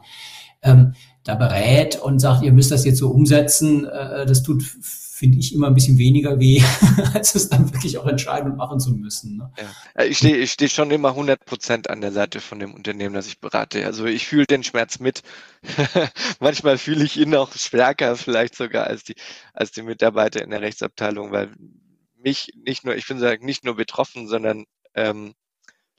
[0.62, 0.93] ähm,
[1.26, 3.86] da berät und sagt, ihr müsst das jetzt so umsetzen.
[3.86, 4.63] Äh, das tut
[5.24, 6.62] finde ich immer ein bisschen weniger weh,
[7.14, 9.38] als es dann wirklich auch entscheiden und machen zu müssen.
[9.38, 9.54] Ne?
[9.58, 10.04] Ja.
[10.04, 13.28] Ich stehe ich steh schon immer 100 Prozent an der Seite von dem Unternehmen, das
[13.28, 13.86] ich berate.
[13.86, 15.22] Also ich fühle den Schmerz mit.
[16.42, 19.16] Manchmal fühle ich ihn auch stärker, vielleicht sogar als die,
[19.54, 21.54] als die Mitarbeiter in der Rechtsabteilung, weil
[22.18, 25.36] mich nicht nur, ich bin nicht nur betroffen, sondern ähm,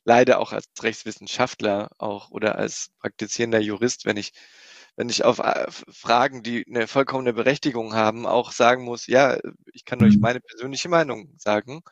[0.05, 4.33] leider auch als Rechtswissenschaftler auch oder als praktizierender Jurist, wenn ich
[4.97, 9.39] wenn ich auf äh, Fragen, die eine vollkommene Berechtigung haben, auch sagen muss, ja,
[9.73, 10.21] ich kann euch mhm.
[10.21, 11.83] meine persönliche Meinung sagen,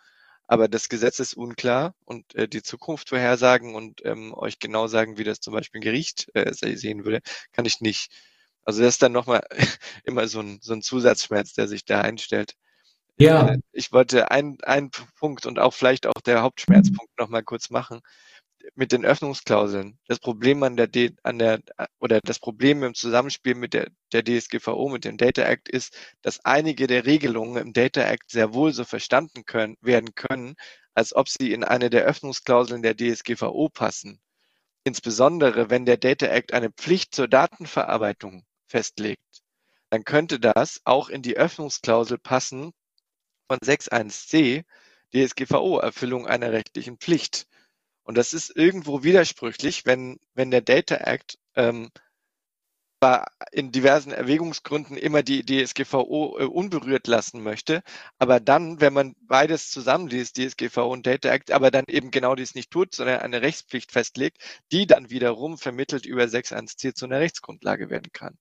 [0.47, 5.19] aber das Gesetz ist unklar und äh, die Zukunft vorhersagen und ähm, euch genau sagen,
[5.19, 7.21] wie das zum Beispiel ein Gericht äh, sehen würde,
[7.53, 8.13] kann ich nicht.
[8.65, 9.43] Also das ist dann nochmal
[10.05, 12.55] immer so ein, so ein Zusatzschmerz, der sich da einstellt.
[13.19, 13.49] Ja.
[13.49, 18.01] Äh, ich wollte einen, einen Punkt und auch vielleicht auch der Hauptschmerzpunkt nochmal kurz machen
[18.75, 19.99] mit den Öffnungsklauseln.
[20.07, 21.61] Das Problem an der, D, an der
[21.99, 26.45] oder das Problem im Zusammenspiel mit der, der DSGVO, mit dem Data Act ist, dass
[26.45, 30.55] einige der Regelungen im Data Act sehr wohl so verstanden können, werden können,
[30.95, 34.21] als ob sie in eine der Öffnungsklauseln der DSGVO passen.
[34.85, 39.43] Insbesondere wenn der Data Act eine Pflicht zur Datenverarbeitung festlegt,
[39.91, 42.73] dann könnte das auch in die Öffnungsklausel passen
[43.47, 44.65] von 6.1c
[45.15, 47.47] DSGVO-Erfüllung einer rechtlichen Pflicht.
[48.05, 51.91] Und das ist irgendwo widersprüchlich, wenn, wenn der Data Act ähm,
[53.51, 57.83] in diversen Erwägungsgründen immer die DSGVO äh, unberührt lassen möchte,
[58.19, 62.55] aber dann, wenn man beides zusammenliest, DSGVO und Data Act, aber dann eben genau dies
[62.55, 64.39] nicht tut, sondern eine Rechtspflicht festlegt,
[64.71, 68.39] die dann wiederum vermittelt über 6.1c zu einer Rechtsgrundlage werden kann.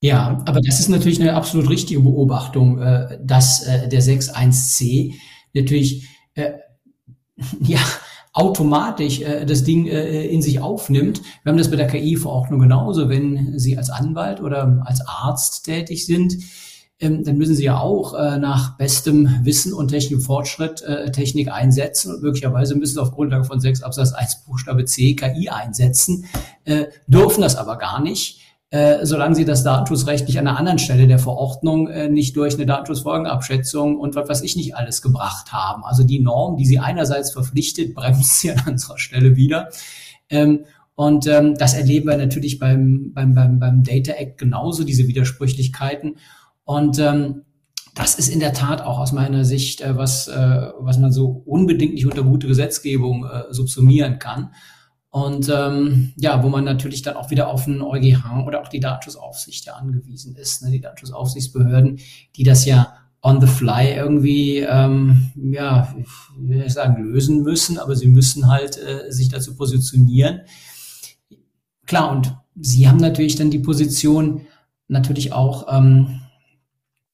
[0.00, 5.14] Ja, aber das ist natürlich eine absolut richtige Beobachtung, äh, dass äh, der 6.1c
[5.54, 6.08] natürlich
[7.60, 7.80] ja
[8.32, 11.22] automatisch äh, das Ding äh, in sich aufnimmt.
[11.42, 13.08] Wir haben das bei der KI-Verordnung genauso.
[13.08, 16.36] Wenn Sie als Anwalt oder als Arzt tätig sind,
[17.00, 21.50] ähm, dann müssen Sie ja auch äh, nach bestem Wissen und technischem Fortschritt äh, Technik
[21.50, 26.26] einsetzen und möglicherweise müssen Sie auf Grundlage von 6 Absatz 1 Buchstabe C KI einsetzen,
[26.64, 31.06] äh, dürfen das aber gar nicht äh, solange sie das datenschutzrechtlich an einer anderen Stelle
[31.06, 35.84] der Verordnung äh, nicht durch eine Datenschutzfolgenabschätzung und was weiß ich nicht alles gebracht haben.
[35.84, 39.70] Also die Norm, die sie einerseits verpflichtet, bremst sie an anderer Stelle wieder.
[40.28, 45.06] Ähm, und ähm, das erleben wir natürlich beim, beim, beim, beim Data Act genauso, diese
[45.06, 46.16] Widersprüchlichkeiten.
[46.64, 47.44] Und ähm,
[47.94, 51.42] das ist in der Tat auch aus meiner Sicht, äh, was, äh, was man so
[51.46, 54.50] unbedingt nicht unter gute Gesetzgebung äh, subsumieren kann.
[55.10, 58.80] Und ähm, ja, wo man natürlich dann auch wieder auf einen EuGH oder auch die
[58.80, 60.70] Datenschutzaufsicht ja angewiesen ist, ne?
[60.70, 61.98] die Datenschutzaufsichtsbehörden,
[62.36, 66.06] die das ja on the fly irgendwie, ähm, ja, ich
[66.38, 70.42] will nicht sagen lösen müssen, aber sie müssen halt äh, sich dazu positionieren.
[71.86, 74.42] Klar, und sie haben natürlich dann die Position,
[74.88, 76.20] natürlich auch ähm,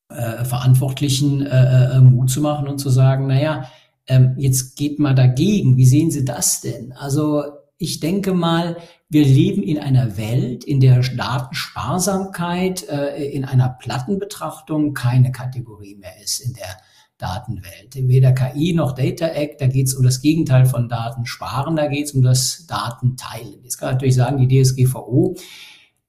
[0.08, 3.68] äh, Verantwortlichen äh, äh, Mut zu machen und zu sagen, naja,
[4.06, 5.76] ähm, jetzt geht mal dagegen.
[5.76, 6.92] Wie sehen Sie das denn?
[6.92, 7.44] Also
[7.84, 8.78] ich denke mal,
[9.08, 16.20] wir leben in einer Welt, in der Datensparsamkeit äh, in einer Plattenbetrachtung keine Kategorie mehr
[16.22, 16.78] ist, in der
[17.18, 17.94] Datenwelt.
[17.94, 22.06] Weder KI noch Data Act, da geht es um das Gegenteil von Datensparen, da geht
[22.06, 23.62] es um das Datenteilen.
[23.62, 25.36] Jetzt kann man natürlich sagen, die DSGVO,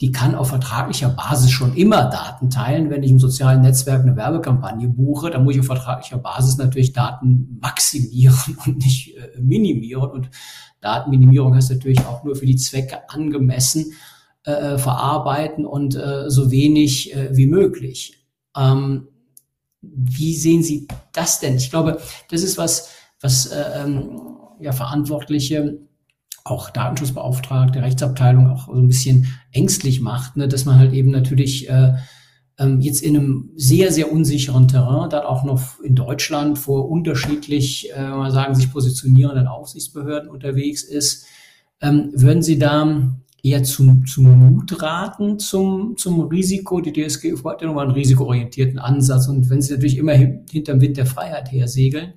[0.02, 2.90] die kann auf vertraglicher Basis schon immer Daten teilen.
[2.90, 6.92] Wenn ich im sozialen Netzwerk eine Werbekampagne buche, dann muss ich auf vertraglicher Basis natürlich
[6.92, 10.10] Daten maximieren und nicht äh, minimieren.
[10.10, 10.30] Und
[10.82, 13.94] Datenminimierung heißt natürlich auch nur für die Zwecke angemessen
[14.44, 18.26] äh, verarbeiten und äh, so wenig äh, wie möglich.
[18.56, 19.08] Ähm,
[19.82, 21.56] wie sehen Sie das denn?
[21.56, 22.90] Ich glaube, das ist was,
[23.22, 24.20] was äh, ähm,
[24.60, 25.80] ja, Verantwortliche,
[26.46, 31.68] auch Datenschutzbeauftragte, Rechtsabteilung auch so ein bisschen ängstlich macht, ne, dass man halt eben natürlich
[31.70, 31.96] äh,
[32.60, 37.92] ähm, jetzt in einem sehr, sehr unsicheren Terrain, dann auch noch in Deutschland vor unterschiedlich,
[37.94, 41.26] äh, mal sagen, sich positionierenden Aufsichtsbehörden unterwegs ist.
[41.82, 46.80] Ähm, würden Sie da eher zum, zum Mut raten, zum, zum Risiko.
[46.80, 49.28] Die DSG hat ja nochmal einen risikoorientierten Ansatz.
[49.28, 52.14] Und wenn sie natürlich immer hinterm Wind der Freiheit her segeln,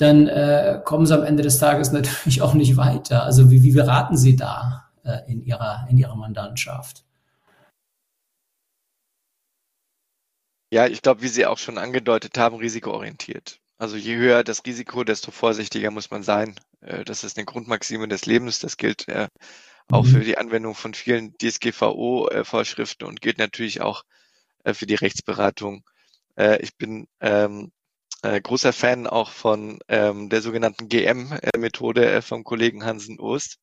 [0.00, 3.24] dann äh, kommen sie am Ende des Tages natürlich auch nicht weiter.
[3.24, 7.04] Also wie, wie beraten Sie da äh, in, Ihrer, in Ihrer Mandantschaft?
[10.72, 13.60] Ja, ich glaube, wie Sie auch schon angedeutet haben, risikoorientiert.
[13.76, 16.54] Also je höher das Risiko, desto vorsichtiger muss man sein.
[16.80, 18.60] Äh, das ist eine Grundmaxime des Lebens.
[18.60, 19.28] Das gilt äh,
[19.90, 20.24] auch für mhm.
[20.24, 24.04] die Anwendung von vielen DSGVO-Vorschriften und gilt natürlich auch
[24.64, 25.84] äh, für die Rechtsberatung.
[26.36, 27.72] Äh, ich bin ähm,
[28.22, 33.58] äh, großer Fan auch von ähm, der sogenannten GM-Methode äh, vom Kollegen Hansen Ost.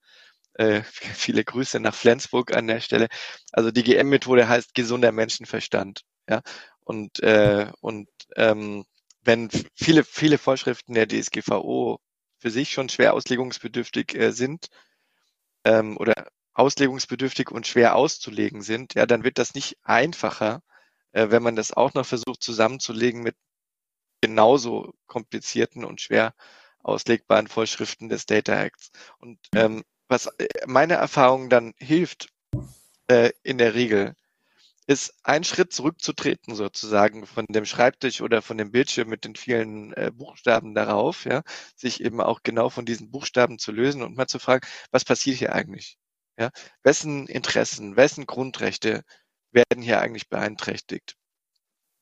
[0.54, 3.08] Äh, viele Grüße nach Flensburg an der Stelle.
[3.52, 6.02] Also die GM-Methode heißt gesunder Menschenverstand.
[6.30, 6.42] Ja?
[6.84, 8.86] Und, äh, und ähm,
[9.22, 12.00] wenn viele, viele Vorschriften der DSGVO
[12.40, 14.68] für sich schon schwer auslegungsbedürftig äh, sind,
[15.68, 20.62] ähm, oder auslegungsbedürftig und schwer auszulegen sind, ja, dann wird das nicht einfacher,
[21.12, 23.36] äh, wenn man das auch noch versucht zusammenzulegen mit
[24.22, 26.34] genauso komplizierten und schwer
[26.84, 28.92] auslegbaren Vorschriften des Data Acts.
[29.20, 32.30] Und ähm, was äh, meine Erfahrung dann hilft,
[33.08, 34.16] äh, in der Regel,
[34.88, 39.94] ist einen Schritt zurückzutreten sozusagen von dem Schreibtisch oder von dem Bildschirm mit den vielen
[39.94, 41.44] äh, Buchstaben darauf, ja,
[41.76, 45.38] sich eben auch genau von diesen Buchstaben zu lösen und mal zu fragen, was passiert
[45.40, 45.98] hier eigentlich?
[46.40, 46.52] Ja,
[46.84, 49.04] wessen Interessen, wessen Grundrechte
[49.52, 51.17] werden hier eigentlich beeinträchtigt?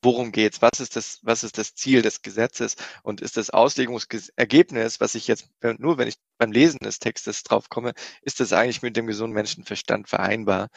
[0.06, 0.62] Worum geht's?
[0.62, 2.76] Was ist das, was ist das Ziel des Gesetzes?
[3.02, 5.50] Und ist das Auslegungsergebnis, was ich jetzt
[5.80, 9.34] nur, wenn ich beim Lesen des Textes drauf komme, ist das eigentlich mit dem gesunden
[9.34, 10.68] Menschenverstand vereinbar?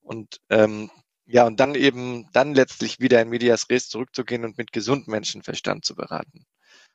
[0.00, 0.90] Und ähm,
[1.26, 5.84] ja, und dann eben, dann letztlich wieder in Medias Res zurückzugehen und mit gesundem Menschenverstand
[5.84, 6.46] zu beraten.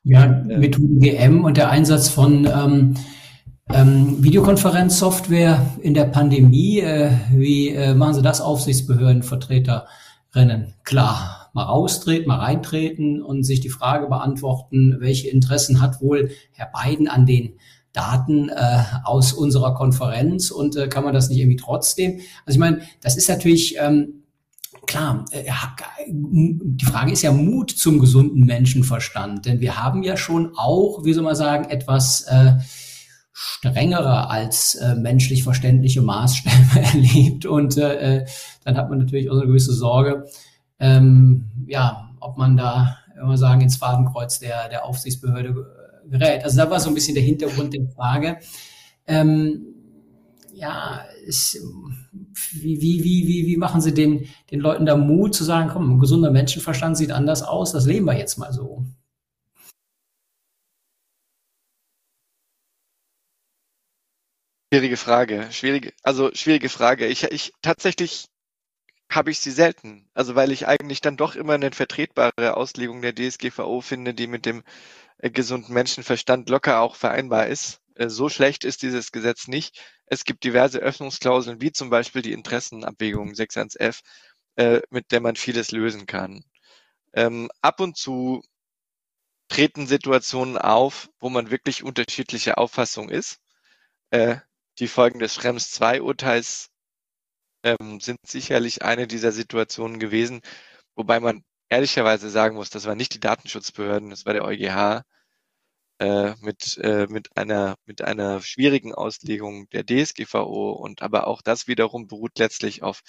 [0.02, 2.96] Ja, ähm, Methode GM und der Einsatz von ähm,
[3.72, 6.80] ähm, Videokonferenzsoftware in der Pandemie.
[6.80, 10.74] Äh, wie äh, machen Sie das, Aufsichtsbehördenvertreterinnen?
[10.82, 16.70] Klar, mal raustreten, mal reintreten und sich die Frage beantworten, welche Interessen hat wohl Herr
[16.70, 17.54] Biden an den
[17.94, 22.20] Daten äh, aus unserer Konferenz und äh, kann man das nicht irgendwie trotzdem?
[22.44, 24.24] Also ich meine, das ist natürlich ähm,
[24.86, 25.44] klar, äh,
[26.06, 31.14] die Frage ist ja Mut zum gesunden Menschenverstand, denn wir haben ja schon auch, wie
[31.14, 32.56] soll man sagen, etwas äh,
[33.32, 38.26] strengere als äh, menschlich verständliche Maßstäbe erlebt und äh, äh,
[38.64, 40.26] dann hat man natürlich auch eine gewisse Sorge,
[40.78, 45.54] ähm, ja, ob man da, wenn sagen, ins Fadenkreuz der, der Aufsichtsbehörde
[46.08, 46.44] gerät.
[46.44, 48.38] Also da war so ein bisschen der Hintergrund der Frage.
[49.06, 49.74] Ähm,
[50.52, 51.60] ja, ist,
[52.52, 55.96] wie, wie, wie, wie, wie machen Sie den, den Leuten da Mut zu sagen, komm,
[55.96, 58.86] ein gesunder Menschenverstand sieht anders aus, das leben wir jetzt mal so?
[64.72, 67.06] Schwierige Frage, schwierige, also schwierige Frage.
[67.06, 68.26] Ich, ich tatsächlich
[69.10, 70.08] habe ich sie selten.
[70.14, 74.46] Also weil ich eigentlich dann doch immer eine vertretbare Auslegung der DSGVO finde, die mit
[74.46, 74.64] dem
[75.18, 77.80] äh, gesunden Menschenverstand locker auch vereinbar ist.
[77.94, 79.80] Äh, so schlecht ist dieses Gesetz nicht.
[80.06, 84.00] Es gibt diverse Öffnungsklauseln, wie zum Beispiel die Interessenabwägung 6.1f,
[84.56, 86.44] äh, mit der man vieles lösen kann.
[87.14, 88.42] Ähm, ab und zu
[89.48, 93.40] treten Situationen auf, wo man wirklich unterschiedlicher Auffassung ist.
[94.78, 96.70] Die Folgen des Schrems 2 Urteils
[97.66, 100.40] ähm, sind sicherlich eine dieser Situationen gewesen,
[100.96, 105.02] wobei man ehrlicherweise sagen muss, das war nicht die Datenschutzbehörden, das war der EuGH,
[105.98, 111.66] äh, mit, äh, mit, einer, mit einer schwierigen Auslegung der DSGVO und aber auch das
[111.68, 113.00] wiederum beruht letztlich auf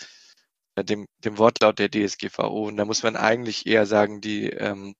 [0.75, 2.67] äh, dem, dem Wortlaut der DSGVO.
[2.67, 4.95] Und da muss man eigentlich eher sagen, die ähm,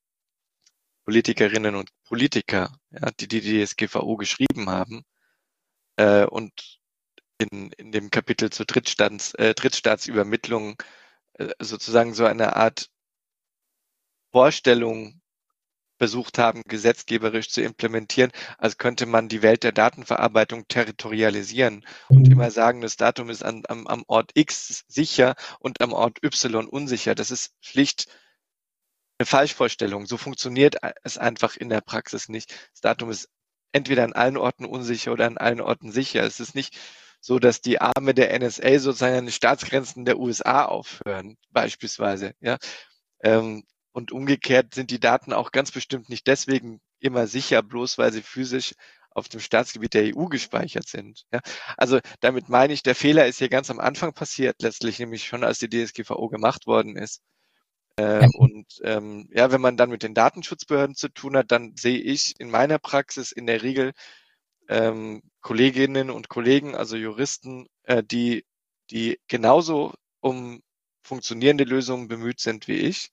[1.04, 5.02] Politikerinnen und Politiker, ja, die die DSGVO geschrieben haben
[5.96, 6.52] äh, und
[7.38, 10.76] in, in dem Kapitel zur Drittstaats, äh, Drittstaatsübermittlung
[11.34, 12.90] äh, sozusagen so eine Art
[14.30, 15.20] Vorstellung
[15.98, 22.32] versucht haben, gesetzgeberisch zu implementieren, als könnte man die Welt der Datenverarbeitung territorialisieren und mhm.
[22.32, 26.66] immer sagen, das Datum ist an, am, am Ort X sicher und am Ort Y
[26.68, 27.14] unsicher.
[27.14, 28.06] Das ist schlicht
[29.18, 30.06] eine Falschvorstellung.
[30.06, 32.52] So funktioniert es einfach in der Praxis nicht.
[32.72, 33.28] Das Datum ist
[33.72, 36.22] entweder an allen Orten unsicher oder an allen Orten sicher.
[36.22, 36.78] Es ist nicht
[37.20, 42.32] so, dass die Arme der NSA sozusagen an den Staatsgrenzen der USA aufhören, beispielsweise.
[42.40, 42.58] Ja,
[43.22, 48.12] ähm, und umgekehrt sind die Daten auch ganz bestimmt nicht deswegen immer sicher, bloß weil
[48.12, 48.74] sie physisch
[49.10, 51.24] auf dem Staatsgebiet der EU gespeichert sind.
[51.32, 51.40] Ja,
[51.76, 55.44] also damit meine ich, der Fehler ist hier ganz am Anfang passiert, letztlich nämlich schon,
[55.44, 57.22] als die DSGVO gemacht worden ist.
[57.96, 61.98] Äh, und ähm, ja, wenn man dann mit den Datenschutzbehörden zu tun hat, dann sehe
[61.98, 63.92] ich in meiner Praxis in der Regel
[64.68, 68.44] ähm, Kolleginnen und Kollegen, also Juristen, äh, die,
[68.90, 70.62] die genauso um
[71.02, 73.10] funktionierende Lösungen bemüht sind wie ich,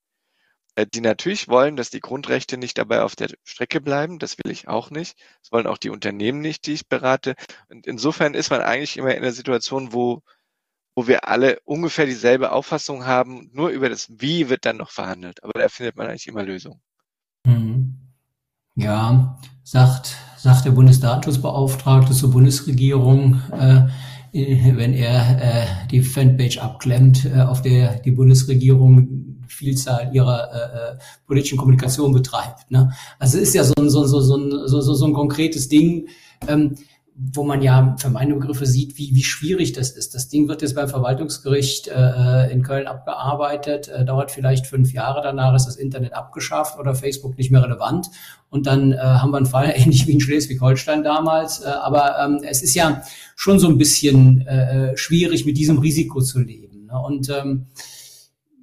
[0.75, 4.19] äh, die natürlich wollen, dass die Grundrechte nicht dabei auf der Strecke bleiben.
[4.19, 5.17] Das will ich auch nicht.
[5.41, 7.35] Das wollen auch die Unternehmen nicht, die ich berate.
[7.69, 10.21] Und insofern ist man eigentlich immer in der Situation, wo,
[10.95, 13.49] wo wir alle ungefähr dieselbe Auffassung haben.
[13.53, 15.43] Nur über das Wie wird dann noch verhandelt.
[15.43, 16.81] Aber da findet man eigentlich immer Lösungen.
[17.45, 17.74] Mhm.
[18.75, 23.87] Ja, sagt, sagt der Bundesdatenschutzbeauftragte zur Bundesregierung, äh,
[24.33, 30.97] wenn er äh, die Fanpage abklemmt, äh, auf der die Bundesregierung Vielzahl ihrer äh, äh,
[31.25, 32.69] politischen Kommunikation betreibt.
[32.69, 32.91] Ne?
[33.17, 36.09] Also es ist ja so ein, so, so, so, so, so, so ein konkretes Ding,
[36.47, 36.75] ähm,
[37.17, 40.13] wo man ja für meine Begriffe sieht, wie, wie schwierig das ist.
[40.15, 45.21] Das Ding wird jetzt beim Verwaltungsgericht äh, in Köln abgearbeitet, äh, dauert vielleicht fünf Jahre,
[45.21, 48.07] danach ist das Internet abgeschafft oder Facebook nicht mehr relevant.
[48.49, 51.61] Und dann äh, haben wir einen Fall ähnlich wie in Schleswig-Holstein damals.
[51.61, 53.01] Äh, aber ähm, es ist ja
[53.35, 56.87] schon so ein bisschen äh, äh schwierig, mit diesem Risiko zu leben.
[56.87, 56.99] Ne?
[56.99, 57.67] Und ähm,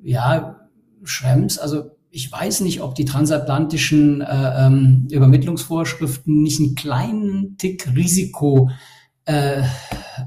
[0.03, 0.69] ja,
[1.05, 7.89] Schrems, also ich weiß nicht, ob die transatlantischen äh, ähm, Übermittlungsvorschriften nicht einen kleinen Tick
[7.97, 8.71] Risiko
[9.25, 9.63] äh,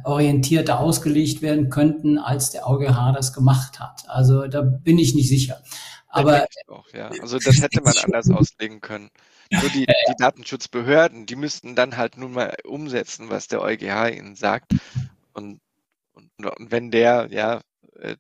[0.04, 4.04] orientierter ausgelegt werden könnten, als der EuGH das gemacht hat.
[4.08, 5.62] Also da bin ich nicht sicher.
[6.08, 7.10] Aber auch, ja.
[7.22, 9.12] also das hätte man anders auslegen können.
[9.52, 14.36] Nur die, die Datenschutzbehörden, die müssten dann halt nun mal umsetzen, was der EuGH ihnen
[14.36, 14.74] sagt.
[15.34, 15.60] Und,
[16.14, 17.62] und, und wenn der, ja,
[18.00, 18.16] äh,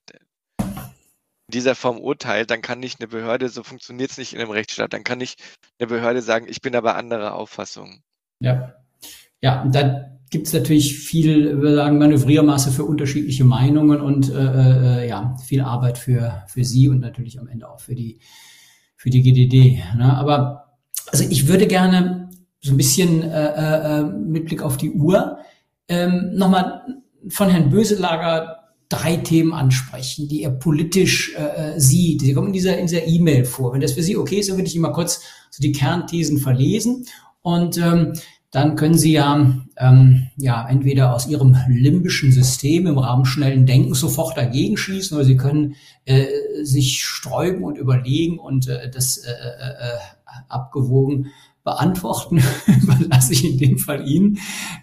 [1.47, 4.93] dieser Form urteilt, dann kann nicht eine Behörde, so funktioniert es nicht in einem Rechtsstaat,
[4.93, 5.41] dann kann nicht
[5.79, 8.01] eine Behörde sagen, ich bin aber anderer Auffassung.
[8.39, 8.73] Ja,
[9.41, 15.07] ja, da gibt es natürlich viel, wir sagen, Manövriermasse für unterschiedliche Meinungen und äh, äh,
[15.07, 18.19] ja, viel Arbeit für, für Sie und natürlich am Ende auch für die,
[18.95, 19.83] für die GDD.
[19.97, 20.17] Ne?
[20.17, 20.77] Aber
[21.11, 22.29] also ich würde gerne
[22.59, 25.37] so ein bisschen äh, äh, mit Blick auf die Uhr
[25.87, 26.81] ähm, nochmal
[27.29, 28.54] von Herrn Böselager
[28.89, 32.21] drei Themen ansprechen, die er politisch äh, äh sieht.
[32.21, 33.73] Sie kommen in dieser in dieser E-Mail vor.
[33.73, 36.37] Wenn das für Sie okay ist, dann würde ich Ihnen mal kurz so die Kernthesen
[36.37, 37.05] verlesen
[37.41, 38.13] und ähm,
[38.55, 43.99] dann können Sie ja, ähm, ja entweder aus Ihrem limbischen System im Rahmen schnellen Denkens
[43.99, 45.75] sofort dagegen schießen oder Sie können
[46.05, 46.25] äh,
[46.61, 49.97] sich sträuben und überlegen und äh, das äh, äh, äh
[50.49, 51.31] abgewogen
[51.65, 52.41] beantworten,
[52.83, 54.37] überlasse ich in dem Fall Ihnen.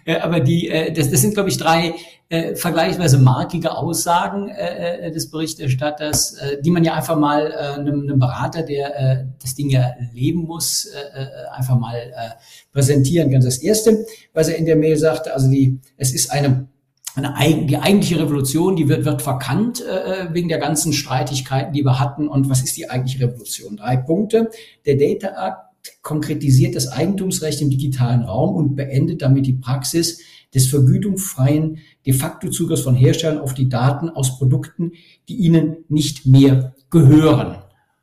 [0.05, 1.95] Äh, aber die, äh, das, das sind, glaube ich, drei
[2.29, 7.79] äh, vergleichsweise markige Aussagen äh, äh, des Berichterstatters, äh, die man ja einfach mal äh,
[7.79, 12.29] einem, einem Berater, der äh, das Ding ja leben muss, äh, äh einfach mal äh,
[12.73, 13.41] präsentieren kann.
[13.41, 16.67] Das Erste, was er in der Mail sagte, also die, es ist eine
[17.15, 21.99] eine, die eigentliche Revolution, die wird, wird verkannt äh, wegen der ganzen Streitigkeiten, die wir
[21.99, 22.27] hatten.
[22.27, 23.77] Und was ist die eigentliche Revolution?
[23.77, 24.49] Drei Punkte.
[24.87, 30.21] Der Data Act konkretisiert das Eigentumsrecht im digitalen Raum und beendet damit die Praxis
[30.53, 34.93] des vergütungsfreien de facto Zugangs von Herstellern auf die Daten aus Produkten,
[35.27, 37.61] die ihnen nicht mehr gehören.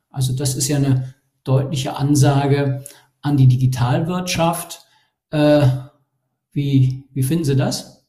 [0.09, 2.83] Also das ist ja eine deutliche Ansage
[3.21, 4.85] an die Digitalwirtschaft.
[5.29, 5.67] Äh,
[6.51, 8.05] wie, wie finden Sie das?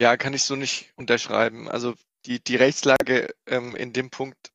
[0.00, 1.68] Ja, kann ich so nicht unterschreiben.
[1.68, 1.94] Also
[2.26, 4.52] die, die Rechtslage ähm, in dem Punkt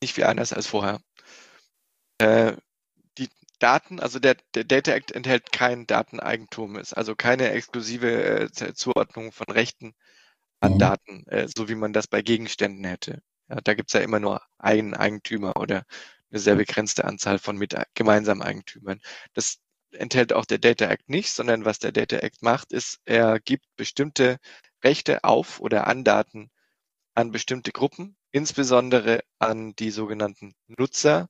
[0.00, 1.00] nicht viel anders als vorher.
[2.18, 2.56] Äh,
[3.18, 8.74] die Daten, also der, der, Data Act enthält kein Dateneigentum, ist also keine exklusive äh,
[8.74, 9.94] Zuordnung von Rechten
[10.60, 10.78] an mhm.
[10.78, 13.22] Daten, äh, so wie man das bei Gegenständen hätte.
[13.48, 15.84] Ja, da gibt es ja immer nur einen Eigentümer oder
[16.30, 19.00] eine sehr begrenzte Anzahl von mit gemeinsamen Eigentümern.
[19.34, 19.58] Das
[19.92, 23.66] enthält auch der Data Act nicht, sondern was der Data Act macht, ist, er gibt
[23.76, 24.38] bestimmte
[24.82, 26.50] Rechte auf oder an Daten
[27.14, 31.28] an bestimmte Gruppen, insbesondere an die sogenannten Nutzer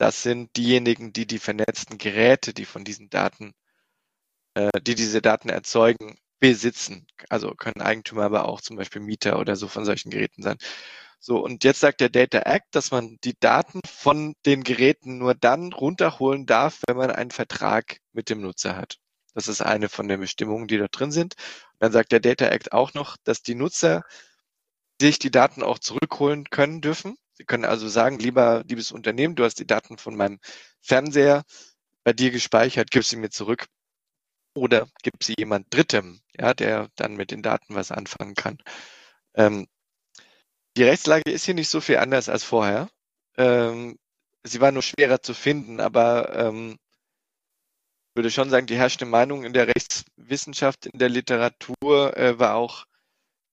[0.00, 3.52] das sind diejenigen, die die vernetzten Geräte, die von diesen Daten,
[4.54, 7.06] äh, die diese Daten erzeugen, besitzen.
[7.28, 10.56] Also können Eigentümer aber auch zum Beispiel Mieter oder so von solchen Geräten sein.
[11.18, 15.34] So, und jetzt sagt der Data Act, dass man die Daten von den Geräten nur
[15.34, 18.98] dann runterholen darf, wenn man einen Vertrag mit dem Nutzer hat.
[19.34, 21.34] Das ist eine von den Bestimmungen, die da drin sind.
[21.72, 24.04] Und dann sagt der Data Act auch noch, dass die Nutzer
[25.00, 27.16] sich die Daten auch zurückholen können dürfen.
[27.40, 30.40] Sie können also sagen, lieber, liebes Unternehmen, du hast die Daten von meinem
[30.82, 31.44] Fernseher
[32.04, 33.66] bei dir gespeichert, gib sie mir zurück.
[34.54, 38.58] Oder gib sie jemand Drittem, ja, der dann mit den Daten was anfangen kann.
[39.32, 39.66] Ähm,
[40.76, 42.90] die Rechtslage ist hier nicht so viel anders als vorher.
[43.38, 43.98] Ähm,
[44.42, 46.78] sie war nur schwerer zu finden, aber ähm,
[48.14, 52.84] würde schon sagen, die herrschende Meinung in der Rechtswissenschaft, in der Literatur äh, war auch,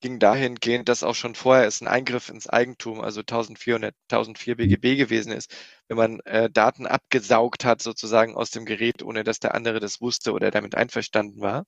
[0.01, 4.97] ging dahingehend, dass auch schon vorher es ein Eingriff ins Eigentum, also 1400, 1004 BGB
[4.97, 5.55] gewesen ist,
[5.87, 10.01] wenn man äh, Daten abgesaugt hat sozusagen aus dem Gerät, ohne dass der andere das
[10.01, 11.65] wusste oder damit einverstanden war.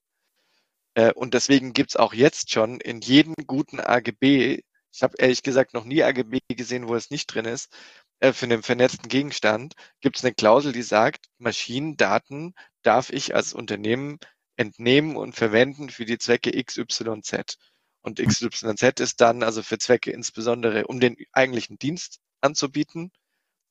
[0.94, 4.62] Äh, und deswegen gibt's auch jetzt schon in jedem guten AGB
[4.92, 7.72] ich habe ehrlich gesagt noch nie AGB gesehen, wo es nicht drin ist.
[8.20, 13.52] Äh, für einen vernetzten Gegenstand gibt es eine Klausel, die sagt, Maschinendaten darf ich als
[13.52, 14.18] Unternehmen
[14.56, 17.56] entnehmen und verwenden für die Zwecke XYZ.
[18.02, 23.10] Und XYZ ist dann also für Zwecke insbesondere, um den eigentlichen Dienst anzubieten,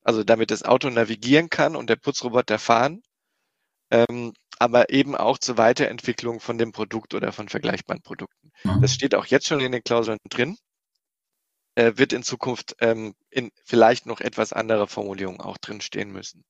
[0.04, 3.02] also damit das Auto navigieren kann und der Putzroboter fahren,
[3.92, 8.52] ähm, aber eben auch zur Weiterentwicklung von dem Produkt oder von vergleichbaren Produkten.
[8.64, 8.82] Mhm.
[8.82, 10.58] Das steht auch jetzt schon in den Klauseln drin
[11.80, 16.44] äh, wird in Zukunft ähm, in vielleicht noch etwas andere Formulierungen auch drinstehen müssen.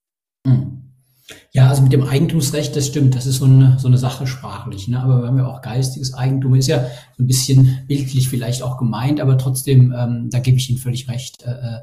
[1.51, 4.87] Ja, also mit dem Eigentumsrecht, das stimmt, das ist so eine, so eine Sache sprachlich.
[4.87, 4.99] Ne?
[4.99, 6.85] Aber wir haben ja auch geistiges Eigentum, ist ja
[7.17, 11.09] so ein bisschen bildlich vielleicht auch gemeint, aber trotzdem, ähm, da gebe ich Ihnen völlig
[11.09, 11.79] recht, äh, äh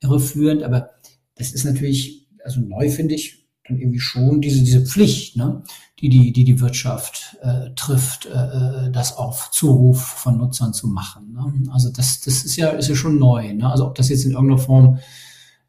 [0.00, 0.62] irreführend.
[0.62, 0.90] Aber
[1.34, 5.62] das ist natürlich, also neu finde ich, dann irgendwie schon diese, diese Pflicht, ne,
[6.00, 10.86] die, die, die die Wirtschaft äh, trifft, äh, äh, das auf Zuruf von Nutzern zu
[10.86, 11.32] machen.
[11.32, 11.72] Ne?
[11.72, 13.54] Also das, das ist ja, ist ja schon neu.
[13.54, 13.70] Ne?
[13.70, 14.98] Also ob das jetzt in irgendeiner Form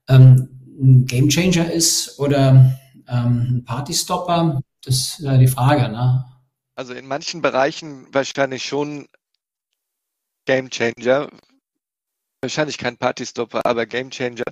[0.10, 5.90] ähm, ein Gamechanger ist oder ähm, ein Partystopper, das ist die Frage.
[5.90, 6.26] Ne?
[6.76, 9.08] Also in manchen Bereichen wahrscheinlich schon
[10.46, 11.30] Gamechanger.
[12.42, 14.44] Wahrscheinlich kein Partystopper, aber Gamechanger.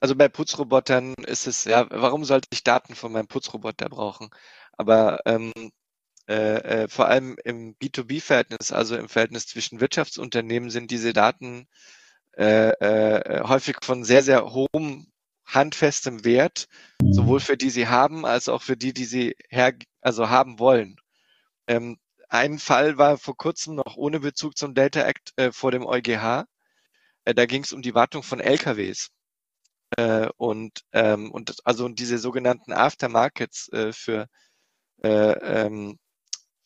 [0.00, 4.30] Also bei Putzrobotern ist es, ja, warum sollte ich Daten von meinem Putzroboter brauchen?
[4.72, 5.52] Aber ähm,
[6.28, 11.66] äh, äh, vor allem im B2B-Verhältnis, also im Verhältnis zwischen Wirtschaftsunternehmen, sind diese Daten
[12.36, 15.06] äh, äh, häufig von sehr, sehr hohem
[15.46, 16.66] handfestem Wert,
[17.02, 20.96] sowohl für die sie haben, als auch für die, die sie her, also haben wollen.
[21.66, 25.86] Ähm, ein Fall war vor kurzem noch ohne Bezug zum Data Act äh, vor dem
[25.86, 26.46] EuGH.
[27.24, 29.10] Äh, da ging es um die Wartung von LKWs.
[29.96, 34.28] Äh, und, ähm, und also diese sogenannten Aftermarkets äh, für,
[35.02, 35.98] äh, ähm,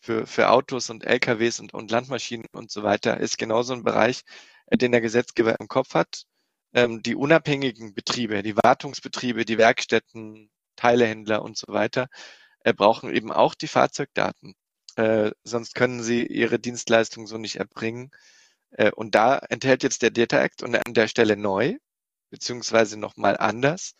[0.01, 4.23] für, für Autos und LKWs und, und Landmaschinen und so weiter ist genauso ein Bereich,
[4.67, 6.25] äh, den der Gesetzgeber im Kopf hat.
[6.75, 12.09] Ähm, die unabhängigen Betriebe, die Wartungsbetriebe, die Werkstätten, Teilehändler und so weiter,
[12.61, 14.55] äh, brauchen eben auch die Fahrzeugdaten.
[14.97, 18.11] Äh, sonst können sie ihre Dienstleistung so nicht erbringen.
[18.73, 21.77] Äh, und da enthält jetzt der Data Act und an der Stelle neu
[22.31, 23.95] beziehungsweise nochmal anders,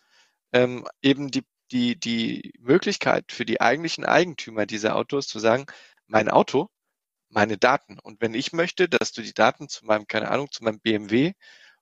[0.53, 5.65] ähm, eben die, die, die Möglichkeit für die eigentlichen Eigentümer dieser Autos zu sagen,
[6.07, 6.69] mein Auto,
[7.29, 7.99] meine Daten.
[7.99, 11.33] Und wenn ich möchte, dass du die Daten zu meinem, keine Ahnung, zu meinem BMW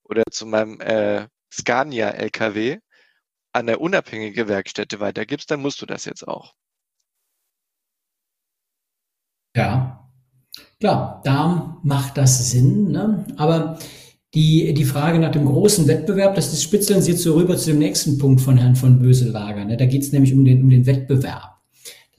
[0.09, 2.79] oder zu meinem äh, Scania LKW
[3.53, 6.53] an eine unabhängige Werkstätte weitergibst, dann musst du das jetzt auch.
[9.55, 10.07] Ja,
[10.79, 12.91] klar, da macht das Sinn.
[12.91, 13.25] Ne?
[13.37, 13.79] Aber
[14.33, 17.79] die, die Frage nach dem großen Wettbewerb, das, spitzeln Sie jetzt so rüber zu dem
[17.79, 19.65] nächsten Punkt von Herrn von Böselager.
[19.65, 19.77] Ne?
[19.77, 21.56] Da geht es nämlich um den, um den Wettbewerb.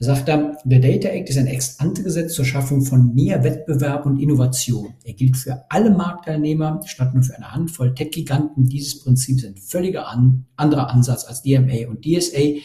[0.01, 4.93] Sagt er, der Data Act ist ein Ex-ante-Gesetz zur Schaffung von mehr Wettbewerb und Innovation.
[5.03, 8.69] Er gilt für alle Marktteilnehmer statt nur für eine Handvoll Tech-Giganten.
[8.69, 12.61] Dieses Prinzip ist ein völliger an, anderer Ansatz als DMA und DSA,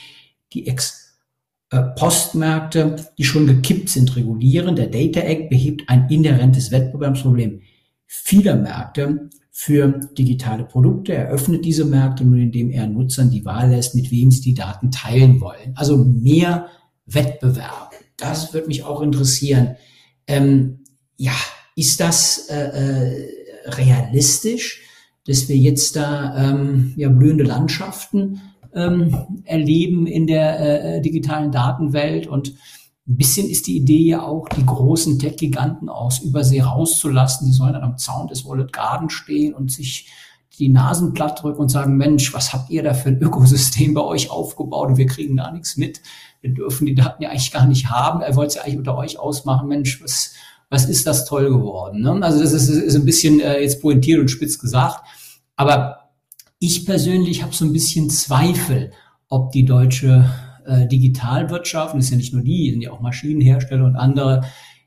[0.53, 4.77] die Ex-Postmärkte, die schon gekippt sind, regulieren.
[4.77, 7.63] Der Data Act behebt ein inhärentes Wettbewerbsproblem
[8.07, 11.15] vieler Märkte für digitale Produkte.
[11.15, 14.55] Er öffnet diese Märkte nur, indem er Nutzern die Wahl lässt, mit wem sie die
[14.55, 15.73] Daten teilen wollen.
[15.75, 16.69] Also mehr
[17.07, 17.93] Wettbewerb.
[18.17, 19.77] Das würde mich auch interessieren.
[20.27, 20.85] Ähm,
[21.17, 21.35] ja,
[21.77, 24.83] ist das äh, äh, realistisch,
[25.27, 28.41] dass wir jetzt da ähm, ja, blühende Landschaften
[28.75, 32.55] ähm, erleben in der äh, digitalen Datenwelt und
[33.07, 37.47] ein bisschen ist die Idee ja auch, die großen Tech-Giganten aus Übersee rauszulassen.
[37.47, 40.09] Die sollen dann am Zaun des Wallet Garden stehen und sich
[40.59, 44.01] die Nasen platt drücken und sagen, Mensch, was habt ihr da für ein Ökosystem bei
[44.01, 46.01] euch aufgebaut und wir kriegen da nichts mit.
[46.45, 48.21] Wir dürfen die Daten ja eigentlich gar nicht haben.
[48.21, 49.67] Er wollte es ja eigentlich unter euch ausmachen.
[49.67, 50.35] Mensch, was,
[50.69, 52.03] was ist das toll geworden?
[52.03, 52.21] Ne?
[52.21, 55.09] Also das ist, ist ein bisschen äh, jetzt pointiert und spitz gesagt.
[55.57, 56.11] Aber
[56.59, 58.93] ich persönlich habe so ein bisschen Zweifel,
[59.31, 60.31] ob die deutsche
[60.67, 64.45] äh, Digitalwirtschaft, und das ist ja nicht nur die, sind ja auch Maschinenhersteller und andere,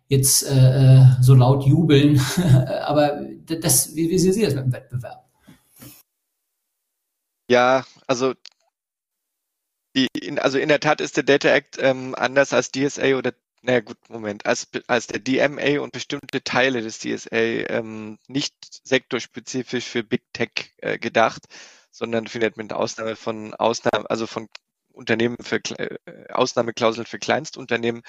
[0.10, 2.22] jetzt äh, äh so laut jubeln.
[2.86, 5.26] Aber das, wie, wie sehen Sie das mit dem Wettbewerb?
[7.50, 8.36] Ja, also
[9.98, 13.34] die, in, also in der Tat ist der Data Act ähm, anders als DSA oder
[13.64, 18.56] naja gut, Moment, als, als der DMA und bestimmte Teile des DSA ähm, nicht
[18.88, 21.44] sektorspezifisch für Big Tech äh, gedacht,
[21.92, 24.48] sondern findet mit Ausnahme von Ausnahmen, also von
[24.94, 25.98] Unternehmen für äh,
[26.30, 28.04] Ausnahmeklauseln für Kleinstunternehmen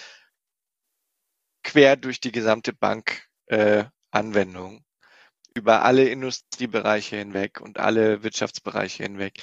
[1.65, 4.85] quer durch die gesamte Bank äh, Anwendung
[5.55, 9.43] über alle Industriebereiche hinweg und alle Wirtschaftsbereiche hinweg.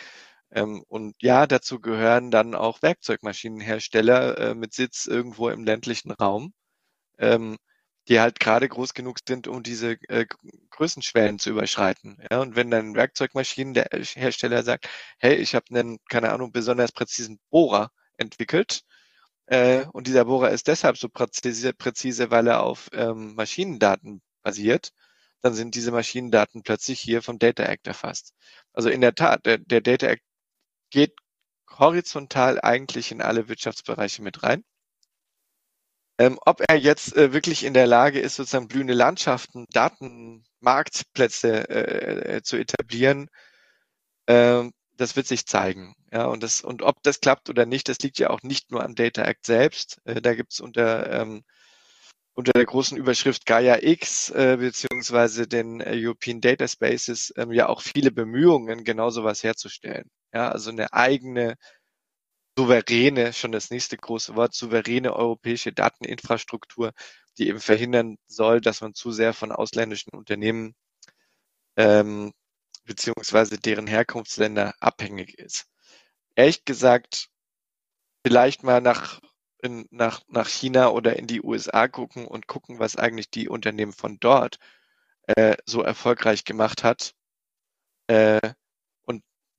[0.56, 6.53] Ähm, und ja, dazu gehören dann auch Werkzeugmaschinenhersteller äh, mit Sitz irgendwo im ländlichen Raum,
[7.20, 7.58] ähm,
[8.08, 10.26] die halt gerade groß genug sind, um diese äh,
[10.72, 12.18] Größenschwellen zu überschreiten.
[12.32, 14.89] Ja, und wenn dann Werkzeugmaschinenhersteller sagt,
[15.20, 18.84] hey, ich habe einen, keine Ahnung, besonders präzisen Bohrer entwickelt,
[19.47, 24.91] äh, und dieser Bohrer ist deshalb so präzise, präzise weil er auf ähm, Maschinendaten basiert,
[25.41, 28.34] dann sind diese Maschinendaten plötzlich hier vom Data Act erfasst.
[28.74, 30.24] Also in der Tat, der, der Data Act
[30.95, 31.13] geht
[31.77, 34.63] horizontal eigentlich in alle Wirtschaftsbereiche mit rein.
[36.17, 42.37] Ähm, ob er jetzt äh, wirklich in der Lage ist, sozusagen blühende Landschaften, Datenmarktplätze äh,
[42.37, 43.27] äh, zu etablieren,
[44.27, 45.95] äh, das wird sich zeigen.
[46.13, 48.81] Ja, und, das, und ob das klappt oder nicht, das liegt ja auch nicht nur
[48.81, 49.99] am Data Act selbst.
[50.05, 51.43] Äh, da gibt es unter ähm,
[52.35, 57.81] unter der großen Überschrift Gaia X äh, beziehungsweise den European Data Spaces ähm, ja auch
[57.81, 60.09] viele Bemühungen, genau sowas herzustellen.
[60.36, 61.55] Ja, also eine eigene
[62.57, 66.91] souveräne, schon das nächste große Wort, souveräne europäische Dateninfrastruktur,
[67.38, 70.75] die eben verhindern soll, dass man zu sehr von ausländischen Unternehmen
[71.77, 72.33] ähm,
[72.86, 75.67] beziehungsweise deren Herkunftsländer abhängig ist.
[76.36, 77.29] Ehrlich gesagt,
[78.25, 79.21] vielleicht mal nach
[79.63, 83.93] in, nach, nach China oder in die USA gucken und gucken, was eigentlich die Unternehmen
[83.93, 84.57] von dort
[85.27, 87.13] äh, so erfolgreich gemacht hat.
[88.07, 88.53] Äh,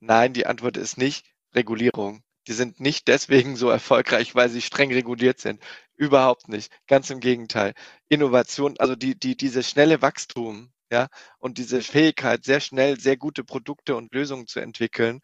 [0.01, 2.23] nein, die Antwort ist nicht Regulierung.
[2.49, 5.63] Die sind nicht deswegen so erfolgreich, weil sie streng reguliert sind.
[5.97, 6.73] Überhaupt nicht.
[6.87, 7.75] Ganz im Gegenteil.
[8.09, 13.43] Innovation, also die, die, dieses schnelle Wachstum, ja, und diese Fähigkeit, sehr schnell sehr gute
[13.43, 15.21] Produkte und Lösungen zu entwickeln,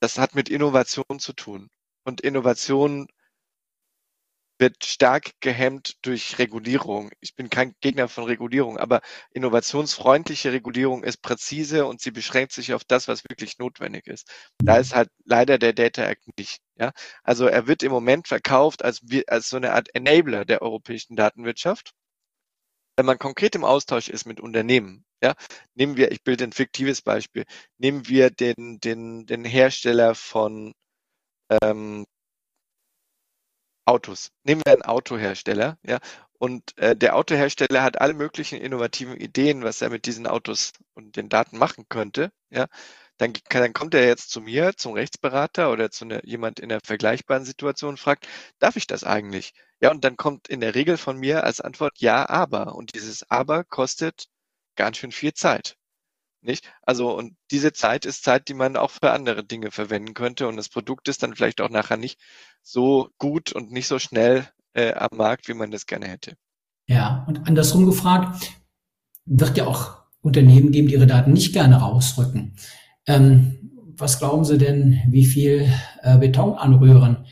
[0.00, 1.68] das hat mit Innovation zu tun.
[2.04, 3.08] Und Innovation
[4.58, 7.10] wird stark gehemmt durch Regulierung.
[7.20, 9.00] Ich bin kein Gegner von Regulierung, aber
[9.32, 14.30] innovationsfreundliche Regulierung ist präzise und sie beschränkt sich auf das, was wirklich notwendig ist.
[14.58, 16.60] Da ist halt leider der Data Act nicht.
[16.76, 16.92] Ja?
[17.22, 21.92] Also er wird im Moment verkauft als, als so eine Art Enabler der europäischen Datenwirtschaft.
[22.96, 25.34] Wenn man konkret im Austausch ist mit Unternehmen, ja,
[25.74, 27.44] nehmen wir, ich bilde ein fiktives Beispiel,
[27.78, 30.72] nehmen wir den, den, den Hersteller von
[31.62, 32.06] ähm,
[33.86, 34.32] Autos.
[34.44, 35.98] Nehmen wir einen Autohersteller, ja,
[36.38, 41.16] und äh, der Autohersteller hat alle möglichen innovativen Ideen, was er mit diesen Autos und
[41.16, 42.66] den Daten machen könnte, ja.
[43.18, 46.70] Dann, kann, dann kommt er jetzt zu mir, zum Rechtsberater oder zu ne, jemand in
[46.70, 48.28] einer vergleichbaren Situation und fragt,
[48.58, 49.54] darf ich das eigentlich?
[49.80, 52.74] Ja, und dann kommt in der Regel von mir als Antwort ja, aber.
[52.74, 54.26] Und dieses aber kostet
[54.76, 55.76] ganz schön viel Zeit.
[56.46, 56.70] Nicht?
[56.82, 60.48] Also, und diese Zeit ist Zeit, die man auch für andere Dinge verwenden könnte.
[60.48, 62.18] Und das Produkt ist dann vielleicht auch nachher nicht
[62.62, 66.36] so gut und nicht so schnell äh, am Markt, wie man das gerne hätte.
[66.86, 68.52] Ja, und andersrum gefragt,
[69.24, 72.56] wird ja auch Unternehmen geben, die ihre Daten nicht gerne rausrücken.
[73.06, 73.66] Ähm,
[73.98, 75.68] was glauben Sie denn, wie viel
[76.02, 77.26] äh, Beton anrühren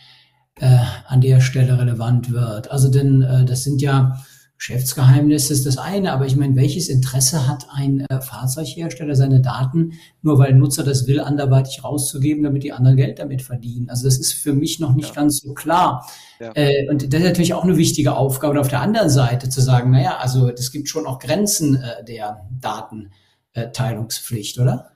[0.56, 2.70] äh, an der Stelle relevant wird?
[2.70, 4.24] Also denn äh, das sind ja
[4.66, 9.92] Geschäftsgeheimnis ist das eine, aber ich meine, welches Interesse hat ein äh, Fahrzeughersteller, seine Daten,
[10.22, 13.90] nur weil ein Nutzer das will, anderweitig rauszugeben, damit die anderen Geld damit verdienen?
[13.90, 15.16] Also das ist für mich noch nicht ja.
[15.16, 16.10] ganz so klar.
[16.40, 16.52] Ja.
[16.54, 18.54] Äh, und das ist natürlich auch eine wichtige Aufgabe.
[18.54, 22.02] Und auf der anderen Seite zu sagen, naja, also es gibt schon auch Grenzen äh,
[22.02, 24.92] der Datenteilungspflicht, oder?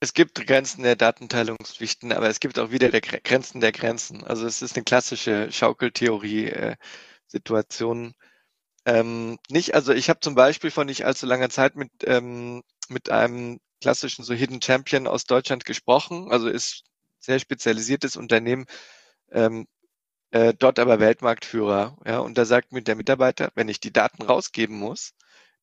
[0.00, 4.24] Es gibt Grenzen der Datenteilungspflichten, aber es gibt auch wieder der Grenzen der Grenzen.
[4.24, 8.14] Also es ist eine klassische Schaukeltheorie-Situation.
[8.84, 12.62] Äh, ähm, nicht, also ich habe zum Beispiel vor nicht allzu langer Zeit mit, ähm,
[12.88, 16.84] mit einem klassischen so Hidden Champion aus Deutschland gesprochen, also ist
[17.20, 18.66] sehr spezialisiertes Unternehmen,
[19.32, 19.66] ähm,
[20.32, 21.98] äh, dort aber Weltmarktführer.
[22.06, 25.12] Ja, und da sagt mir der Mitarbeiter, wenn ich die Daten rausgeben muss,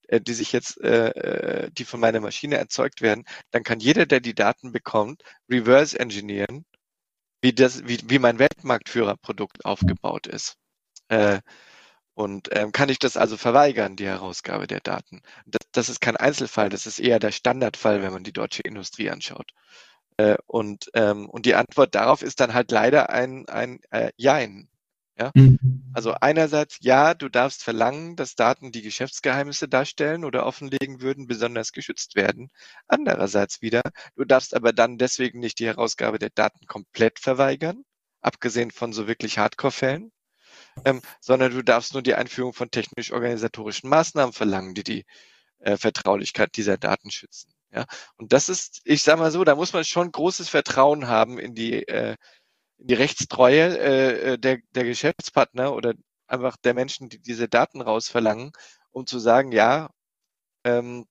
[0.07, 1.09] äh, die sich jetzt, äh,
[1.65, 5.99] äh die von meiner Maschine erzeugt werden, dann kann jeder, der die Daten bekommt, reverse
[5.99, 6.65] engineeren,
[7.41, 10.55] wie das, wie, wie mein Weltmarktführerprodukt aufgebaut ist.
[11.09, 11.41] Äh,
[12.20, 15.22] Und ähm, kann ich das also verweigern, die Herausgabe der Daten?
[15.45, 19.09] Das, das, ist kein Einzelfall, das ist eher der Standardfall, wenn man die deutsche Industrie
[19.09, 19.53] anschaut.
[20.17, 24.67] Äh, und, ähm, und die Antwort darauf ist dann halt leider ein, ein äh, Jein.
[25.17, 25.32] Ja?
[25.34, 25.93] Mhm.
[25.93, 31.72] Also einerseits, ja, du darfst verlangen, dass Daten, die Geschäftsgeheimnisse darstellen oder offenlegen würden, besonders
[31.72, 32.49] geschützt werden.
[32.89, 33.82] Andererseits wieder,
[34.17, 37.86] du darfst aber dann deswegen nicht die Herausgabe der Daten komplett verweigern,
[38.20, 40.11] abgesehen von so wirklich Hardcore-Fällen
[40.86, 45.05] ähm, sondern du darfst nur die Einführung von technisch-organisatorischen Maßnahmen verlangen, die die
[45.59, 47.53] äh, Vertraulichkeit dieser Daten schützen.
[47.71, 47.86] Ja,
[48.17, 51.53] und das ist, ich sage mal so, da muss man schon großes Vertrauen haben in
[51.53, 52.15] die, äh,
[52.77, 55.93] in die Rechtstreue äh, der, der Geschäftspartner oder
[56.27, 58.51] einfach der Menschen, die diese Daten rausverlangen,
[58.91, 59.89] um zu sagen, ja,
[60.63, 61.05] ähm,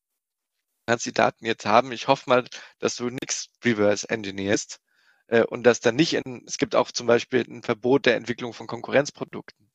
[0.86, 1.92] kannst die Daten jetzt haben.
[1.92, 2.44] Ich hoffe mal,
[2.78, 4.80] dass du nichts reverse engineerst
[5.28, 8.52] äh, und dass dann nicht in, es gibt auch zum Beispiel ein Verbot der Entwicklung
[8.52, 9.70] von Konkurrenzprodukten.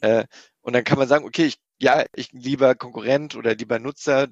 [0.00, 0.26] Äh,
[0.62, 4.28] und dann kann man sagen, okay, ich, ja, ich lieber Konkurrent oder lieber Nutzer,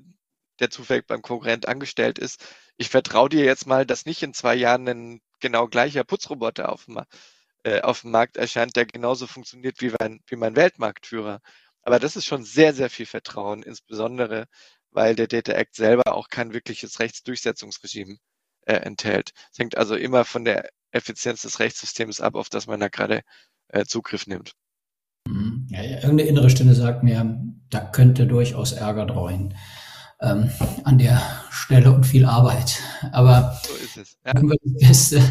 [0.60, 2.44] der zufällig beim Konkurrent angestellt ist,
[2.76, 6.84] ich vertraue dir jetzt mal, dass nicht in zwei Jahren ein genau gleicher Putzroboter auf
[6.86, 7.02] dem,
[7.64, 11.40] äh, auf dem Markt erscheint, der genauso funktioniert wie mein, wie mein Weltmarktführer.
[11.82, 14.46] Aber das ist schon sehr, sehr viel Vertrauen, insbesondere
[14.92, 18.18] weil der Data Act selber auch kein wirkliches Rechtsdurchsetzungsregime
[18.66, 19.32] äh, enthält.
[19.52, 23.22] Es hängt also immer von der Effizienz des Rechtssystems ab, auf das man da gerade
[23.68, 24.54] äh, Zugriff nimmt.
[25.28, 25.66] Mhm.
[25.70, 27.38] Ja, irgendeine innere Stimme sagt mir,
[27.68, 29.54] da könnte durchaus Ärger dreuen
[30.22, 30.50] ähm,
[30.84, 32.78] an der Stelle und viel Arbeit.
[33.12, 34.16] Aber so ist es.
[34.24, 34.32] Ja.
[34.34, 35.22] das Beste.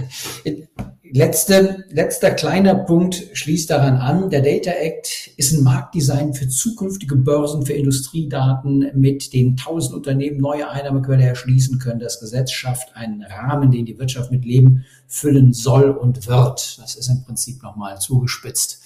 [1.12, 4.30] Letzte, letzter kleiner Punkt schließt daran an.
[4.30, 10.40] Der Data Act ist ein Marktdesign für zukünftige Börsen für Industriedaten, mit denen tausend Unternehmen
[10.40, 12.00] neue Einnahmequellen erschließen können.
[12.00, 16.78] Das Gesetz schafft einen Rahmen, den die Wirtschaft mit Leben füllen soll und wird.
[16.80, 18.84] Das ist im Prinzip nochmal zugespitzt.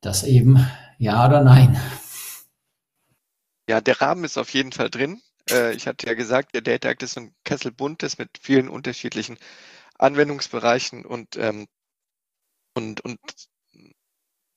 [0.00, 0.66] Das eben
[0.98, 1.76] ja oder nein.
[3.68, 5.22] Ja, der Rahmen ist auf jeden Fall drin.
[5.50, 9.38] Äh, ich hatte ja gesagt, der Data Act ist ein Kessel buntes mit vielen unterschiedlichen
[9.98, 11.66] Anwendungsbereichen und, ähm,
[12.74, 13.18] und, und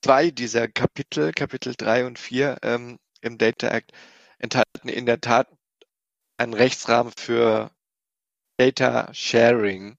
[0.02, 3.92] zwei dieser Kapitel, Kapitel drei und vier ähm, im Data Act,
[4.40, 5.48] enthalten in der Tat
[6.38, 7.72] einen Rechtsrahmen für
[8.58, 9.98] Data Sharing,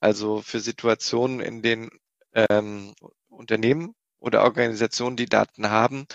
[0.00, 1.90] also für Situationen, in denen
[2.34, 2.94] ähm,
[3.28, 6.06] Unternehmen oder Organisationen, die Daten haben,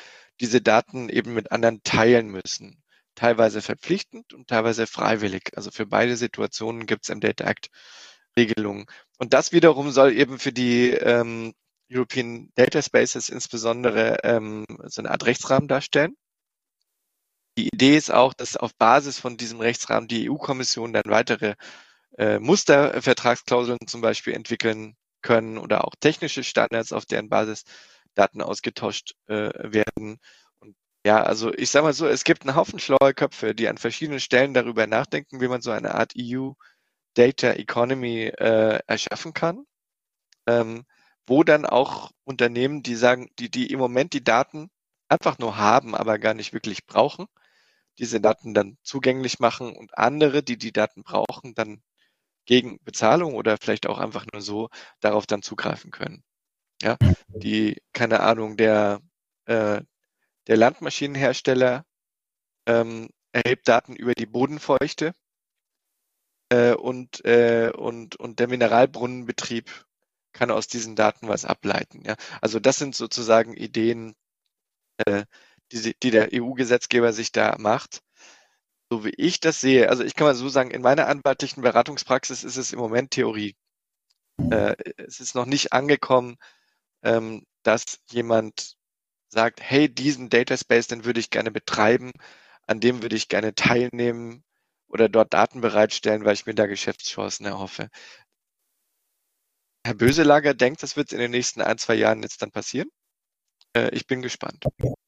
[0.42, 2.84] diese Daten eben mit anderen teilen müssen.
[3.16, 5.52] Teilweise verpflichtend und teilweise freiwillig.
[5.56, 7.70] Also für beide Situationen gibt es im Data Act
[8.38, 8.86] Regelungen.
[9.18, 11.54] Und das wiederum soll eben für die ähm,
[11.92, 16.16] European Data Spaces insbesondere ähm, so eine Art Rechtsrahmen darstellen.
[17.58, 21.56] Die Idee ist auch, dass auf Basis von diesem Rechtsrahmen die EU-Kommission dann weitere
[22.18, 27.64] äh, Mustervertragsklauseln zum Beispiel entwickeln können oder auch technische Standards, auf deren Basis
[28.18, 30.20] Daten ausgetauscht äh, werden.
[30.60, 33.78] Und ja, also ich sage mal so, es gibt einen Haufen schlaue Köpfe, die an
[33.78, 36.52] verschiedenen Stellen darüber nachdenken, wie man so eine Art EU
[37.16, 39.66] Data Economy äh, erschaffen kann,
[40.48, 40.86] ähm,
[41.28, 44.70] wo dann auch Unternehmen, die sagen, die, die im Moment die Daten
[45.10, 47.28] einfach nur haben, aber gar nicht wirklich brauchen,
[48.00, 51.82] diese Daten dann zugänglich machen und andere, die die Daten brauchen, dann
[52.46, 54.70] gegen Bezahlung oder vielleicht auch einfach nur so
[55.02, 56.24] darauf dann zugreifen können.
[56.82, 56.98] Ja,
[57.28, 59.02] die, keine Ahnung, der,
[59.46, 59.82] äh,
[60.48, 61.86] der Landmaschinenhersteller
[62.68, 65.14] ähm, erhebt Daten über die Bodenfeuchte
[66.50, 69.86] äh, und, äh, und, und der Mineralbrunnenbetrieb
[70.34, 72.04] kann aus diesen Daten was ableiten.
[72.06, 72.16] Ja?
[72.42, 74.16] Also das sind sozusagen Ideen,
[74.98, 75.26] äh,
[75.72, 78.02] die, die der EU-Gesetzgeber sich da macht.
[78.90, 82.44] So wie ich das sehe, also ich kann mal so sagen, in meiner anwaltlichen Beratungspraxis
[82.44, 83.56] ist es im Moment Theorie.
[84.52, 86.38] Äh, es ist noch nicht angekommen,
[87.04, 88.76] ähm, dass jemand
[89.30, 92.12] sagt, hey, diesen Data Space, den würde ich gerne betreiben,
[92.66, 94.44] an dem würde ich gerne teilnehmen,
[94.90, 97.90] oder dort Daten bereitstellen, weil ich mir da Geschäftschancen erhoffe.
[99.86, 102.90] Herr Böselager denkt, das wird in den nächsten ein, zwei Jahren jetzt dann passieren.
[103.74, 104.66] Äh, ich bin gespannt.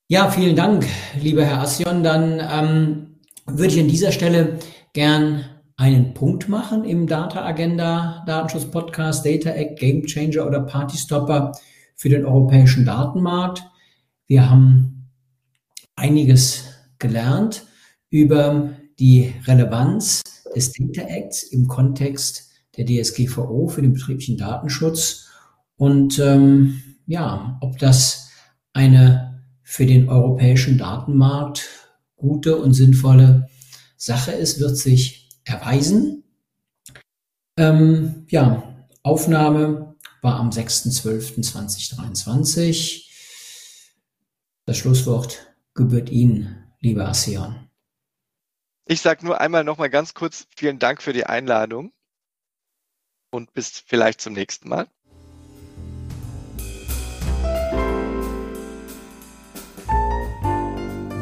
[0.07, 0.85] Ja, vielen Dank,
[1.15, 2.03] lieber Herr Assion.
[2.03, 4.59] Dann ähm, würde ich an dieser Stelle
[4.93, 10.97] gern einen Punkt machen im Data Agenda Datenschutz Podcast, Data Act, Game Changer oder Party
[10.97, 11.53] Stopper
[11.99, 13.61] für den europäischen Datenmarkt.
[14.25, 15.09] Wir haben
[15.97, 16.63] einiges
[16.97, 17.65] gelernt
[18.09, 18.69] über
[18.99, 20.23] die Relevanz
[20.55, 25.27] des Data Acts im Kontext der DSGVO für den betrieblichen Datenschutz
[25.75, 28.29] und ähm, ja, ob das
[28.71, 31.67] eine für den europäischen Datenmarkt
[32.15, 33.49] gute und sinnvolle
[33.97, 36.23] Sache ist, wird sich erweisen.
[37.57, 39.88] Ähm, ja, Aufnahme
[40.21, 43.05] war am 6.12.2023.
[44.65, 47.69] Das Schlusswort gebührt Ihnen, lieber Asean.
[48.85, 51.93] Ich sage nur einmal noch mal ganz kurz vielen Dank für die Einladung
[53.31, 54.87] und bis vielleicht zum nächsten Mal.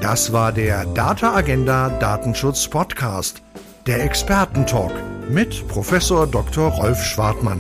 [0.01, 3.41] Das war der Data Agenda Datenschutz Podcast,
[3.85, 4.93] der Expertentalk
[5.29, 6.69] mit Professor Dr.
[6.69, 7.59] Rolf Schwartmann.